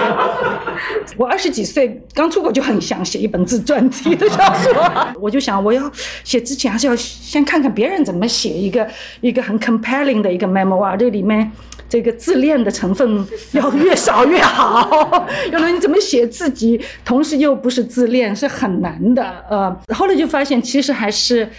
[1.17, 4.91] 我二十几岁刚出国就很想写一本自传体的小说，
[5.21, 5.91] 我就想我要
[6.25, 8.87] 写之前还是要先看看别人怎么写一个
[9.21, 11.51] 一个很 compelling 的一个 memoir，这里面。
[11.89, 19.45] 这个自恋的成分要越少越好，要不然你怎么写自己，同时又不是自恋，是很难的。
[19.51, 21.51] 呃，后来就发现，其实还是，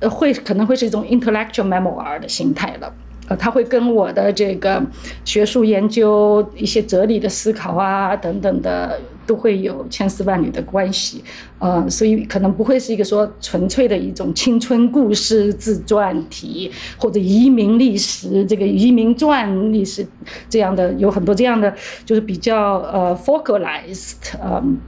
[0.00, 2.92] 呃，会可能会是一种 intellectual memoir 的心态了。
[3.28, 4.82] 呃，它会跟我的这个
[5.24, 11.22] 学术研究、一些哲理的思考啊等等的，都会有千丝万缕的关系。
[11.58, 20.06] 呃，所以可能不会是一个说纯粹的一种青春故事自传体，或者移民历史这个移民传历史
[20.48, 21.72] 这样的，有很多这样的，
[22.04, 24.78] 就是比较呃 focalized，嗯。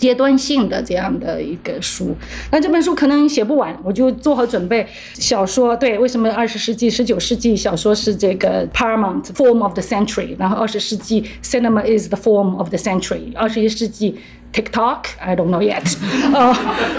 [0.00, 2.16] 阶段性的这样的一个书，
[2.50, 4.86] 那这本书可能写不完，我就做好准备。
[5.12, 10.34] 小说对，为什么二十世纪、十九世纪小说是这个 paramount form of the century？
[10.38, 13.36] 然后二十世纪 cinema is the form of the century。
[13.36, 14.16] 二十一世纪
[14.54, 15.94] TikTok，I don't know yet。
[16.32, 16.56] 哦，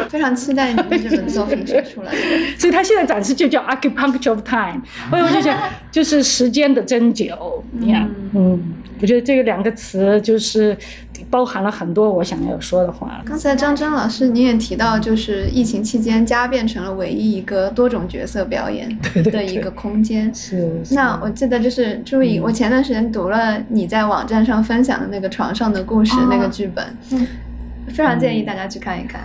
[0.07, 2.13] 非常期待你的这本作品写出来。
[2.55, 4.83] 所以它现在暂时就叫 Acupuncture of Time。
[5.09, 5.57] 所以我就想，
[5.91, 7.35] 就是时间的针灸。
[7.71, 10.77] 你看，嗯，我觉得这个两个词就是。
[11.29, 13.21] 包含了很多我想要说的话。
[13.25, 18.97] 刚才张真老师你也提到，就是疫情期间家变成了唯一一个多种角色表演
[19.31, 20.33] 的一个空间。
[20.33, 20.81] 是。
[20.91, 26.85] 那我记得就是注意，我前段时间读了你在网站上分享的那个床上的故事那个剧本，
[27.87, 29.21] 非常建议大家去看一看。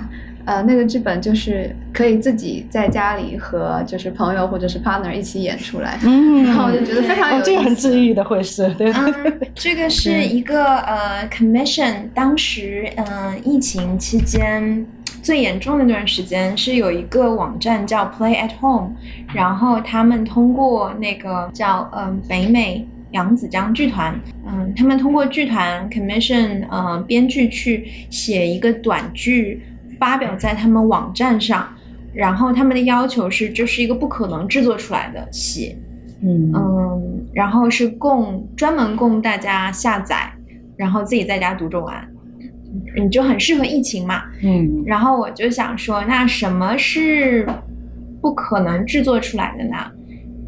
[0.46, 7.42] 呃，那个剧本就是可以自己在家里和就是朋友或者是 partner 一起演出来，嗯，然后我就觉得非常有。
[7.42, 8.92] 这个很治愈的会是，对。
[8.92, 9.12] 嗯，
[9.54, 14.86] 这个是一个呃 commission，当时嗯疫情期间
[15.20, 18.92] 最严重的那段时间是有一个网站叫 Play at Home，
[19.34, 22.86] 然后他们通过那个叫嗯北美。
[23.12, 29.62] 扬子江剧团，嗯，他们通过剧团 commission，嗯，编剧去写一个短剧，
[29.98, 31.68] 发表在他们网站上，
[32.14, 35.76] 然后他们的要求是这是一个不可能制作出来的戏，
[36.22, 40.32] 嗯嗯，然后是供专门供大家下载，
[40.76, 42.08] 然后自己在家读着玩，
[42.96, 44.22] 你就很适合疫情嘛。
[44.42, 47.46] 嗯然后我就想说，那什么是
[48.20, 49.76] 不可能制作出来的呢？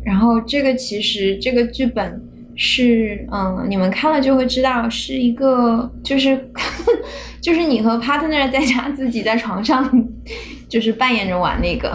[0.05, 2.21] 然后这个其实这个剧本
[2.61, 6.51] 是，嗯，你们看了就会知道，是一个就是
[7.41, 9.89] 就是你和 partner 在家自己在床上
[10.69, 11.95] 就是扮演着玩那个，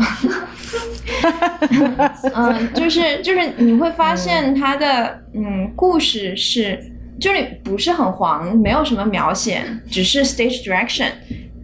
[2.34, 6.80] 嗯，就是就是你会发现它的嗯故事是
[7.20, 9.62] 就是不是很黄，没有什么描写，
[9.92, 11.10] 只是 stage direction，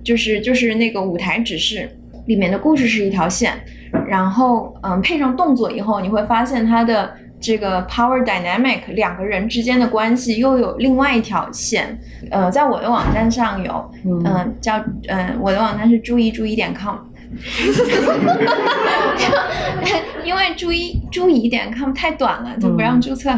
[0.03, 1.89] 就是就是那个舞台指示
[2.27, 3.53] 里面的故事是一条线，
[4.09, 11.97] 然后嗯配上动作以后，你会发现它的这个 power dynamic 两个人之间的关系又有另外一条线，
[12.29, 14.77] 呃，在我的网站上有，嗯嗯、叫
[15.07, 16.95] 嗯、呃我的网站是注意注意点 com。
[20.25, 23.29] 因为注意注意点 com 太短了，就不让注册。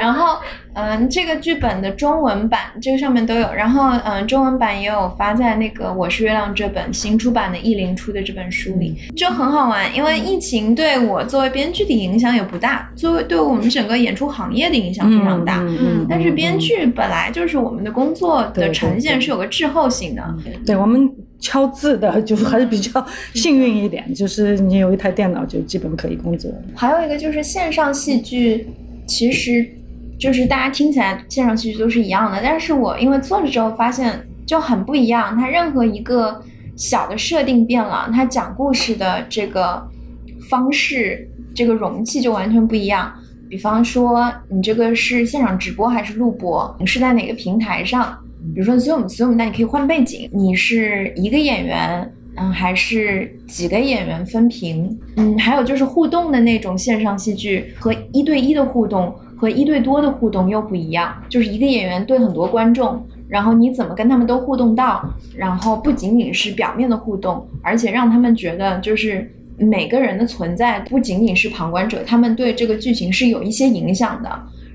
[0.00, 0.38] 然后，
[0.74, 3.52] 嗯，这个剧本的中文版，这个上面都有。
[3.52, 9.94] 然后，嗯，中文版也有发在那个《我是月亮》这本新出版的译林出的这本书里，就很好玩。
[9.94, 15.58] 因为疫情对我作为编剧的影响也不大，作为对我们整个演出行业的影响非常大。
[15.60, 20.22] 嗯但是编剧本来就是我们的工作的呈现是有个滞后性的，
[20.66, 21.10] 对我们
[21.40, 26.50] 敲字的，就是还是比较幸运一点，就是你有一台电脑就基本可以工作。
[26.74, 28.66] 还有一个就是线上戏剧，
[29.06, 29.66] 其实
[30.18, 36.42] 就是大家听起来线上戏剧都是一样的，但是我因为做了之后发现就很不一样，它任何一个
[36.76, 39.86] 小的设定变了，它讲故事的这个
[40.50, 43.12] 方式、这个容器就完全不一样。
[43.48, 46.76] 比方说，你这个是现场直播还是录播？
[46.78, 48.18] 你是在哪个平台上？
[48.54, 54.98] 比如说 Zoom Zoom，那你可以换背景，你是一个演员，嗯，还是几个演员分屏？
[55.16, 69.30] 嗯，还有就是互动的那种线上戏剧和一对一的互动和一对多的互动又不一样，就是一个演员对很多观众，然后你怎么跟他们都互动到，然后不仅仅是表面的互动，而且让他们觉得就是。
[69.60, 74.30] 每个人的存在不仅仅是旁观者，他们对这个剧情是有一些影响的。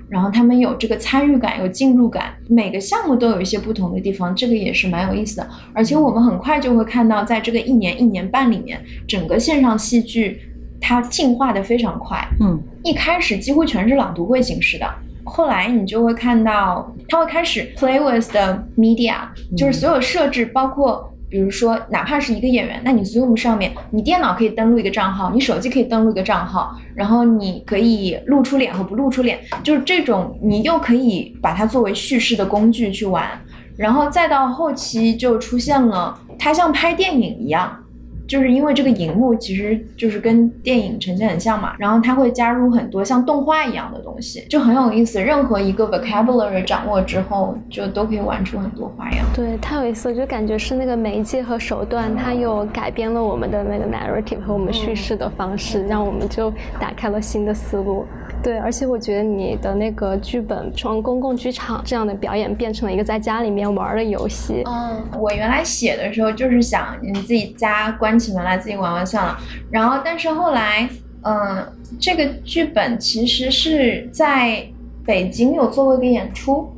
[0.08, 5.48] 然后他们有这个参与感，有进入感，每个项目都有一些不同的地方，这个也是蛮有意思的。
[5.72, 10.40] 而且我们很快就会看到，在这个一年一年半里面，整个线上戏剧
[10.80, 12.26] 它进化的非常快。
[12.40, 14.86] 嗯一开始几乎全是朗读会形式的，
[15.24, 19.16] 后来你就会看到它会开始 play with the media，
[19.56, 21.10] 就是所有设置包括。
[21.34, 33.28] 比如说，哪怕是一个演员，那你 Zoom 上面，你电脑可以登录一个账号，你手机可以登录一个账号，然后你可以露出脸和不露出脸，就是这种，你又可以把它作为叙事的工具去玩，
[33.76, 37.83] 然后再到后期就出现了，它像拍电影一样，
[38.26, 45.22] 就是因为这个荧幕其实就是跟电影呈现很像嘛，然后它会加入很多像动画一样的东西，就很有意思。
[45.22, 49.24] 任何一个 vocabulary 掌握之后，就都可以玩出很多花样。
[49.34, 58.04] 对，太有意思了，就感觉是那个媒介和手段，它又改变了我们的那个 narrative 和我们叙事的方式，让我们就打开了新的思路。
[58.42, 64.62] 对，而且我觉得你的那个剧本从公共剧场这样的表演变成了一个在家里面玩的游戏。
[64.66, 69.38] 嗯，我原来写的时候就是想你自己家关起门来自己玩玩算了，
[69.70, 70.88] 然后但是后来，
[71.22, 71.66] 嗯，
[71.98, 74.66] 这个剧本其实是在
[75.04, 76.72] 北京有做过一个演出，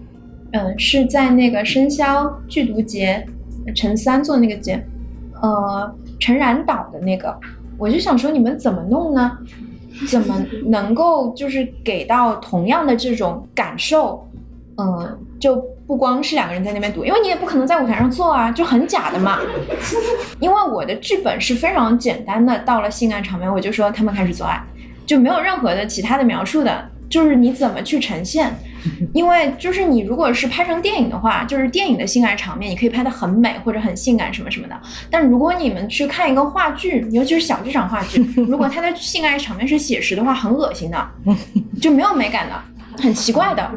[0.53, 3.26] 嗯，是在那个生肖剧毒节，
[3.74, 4.84] 陈三做那个节，
[5.43, 7.39] 呃，陈然导的那个，
[7.78, 9.39] 我就想说你们怎么弄呢？
[10.09, 14.28] 怎么能够就是给到同样的这种感受？
[14.76, 19.39] 嗯，就不光是两个人在那边读，因为你也不可能在舞台上做啊，就很假的嘛。
[20.41, 24.61] 因为我的剧本是非常简单的，到了性爱场面，我就说他们开始做爱，
[25.07, 28.53] 就没有任何的其他的描述的，就是你怎么去呈现。
[29.12, 34.80] 因为就是你如果是拍成电影的话，就是电影的性爱场面，你可以拍得很美或者很性感什么什么的。
[35.11, 41.09] 但如果你们去看一个话剧，尤其是小剧场话剧，如果它的性爱场面是写实的话，很恶心的，
[41.82, 42.55] 就没有美感的。
[42.99, 43.70] 很奇怪的，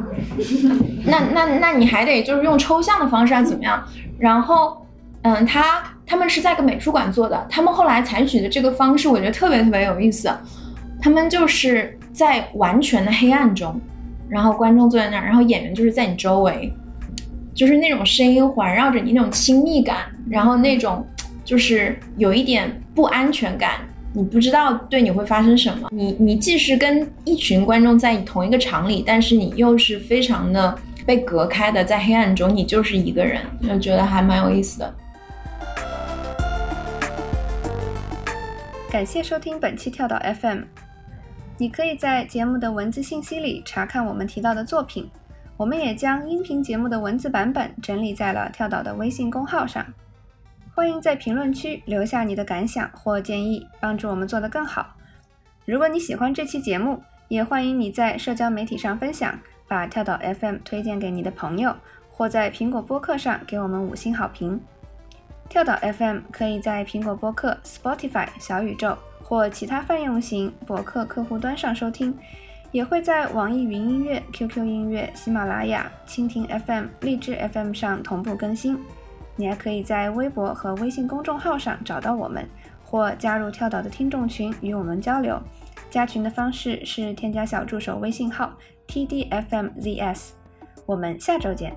[1.04, 3.82] 那那那你还得就是用抽象的方式啊，怎么样？
[4.18, 4.86] 然后，
[5.22, 10.30] 嗯，他他们是在个美术馆做的，他们后来采取的这个方式，我觉得特别特别有意思。
[11.02, 13.80] 他们就是在完全的黑暗中，
[14.28, 16.72] 然后观众坐在那儿，然后演员就是在你周围，
[17.54, 19.98] 就是那种声音环绕着你，那种亲密感，
[20.28, 21.06] 然后那种
[21.44, 23.72] 就是有一点不安全感，
[24.12, 25.88] 你不知道对你会发生什么。
[25.92, 34.94] 你你既是跟一群观众在同一个场里，但是你又是非常的被隔开的，在黑暗中你就是一个人，我觉得还蛮有意思的。
[38.90, 40.62] 感谢收听本期跳岛 FM。
[41.56, 45.08] 你可以在节目的文字信息里查看我们提到的作品，
[45.56, 49.86] 我们也将音频节目的文字版本整理在了跳岛的微信公号上。
[50.80, 54.96] 欢迎在评论区留下你的感想或建议，帮助我们做得更好。
[55.66, 61.76] 如果你喜欢这期节目，也欢迎你在社交媒体上分享，把跳岛 FM 推荐给你的朋友，
[62.10, 64.58] 或在苹果播客上给我们五星好评。
[65.50, 72.16] 跳岛 FM 可以在苹果播客、Spotify、小宇宙或其他泛用型博客客户端上收听，
[72.72, 78.78] 也会在网易云音乐、QQ 音乐、喜马拉雅、蜻蜓 FM、荔枝 FM 上同步更新。
[79.36, 82.48] 你还可以在微博和微信公众号上找到我们，
[82.84, 85.40] 或加入跳岛的听众群与我们交流。
[85.88, 88.52] 加群的方式是添加小助手微信号
[88.86, 90.30] tdfmzs。
[90.86, 91.74] 我们下周见。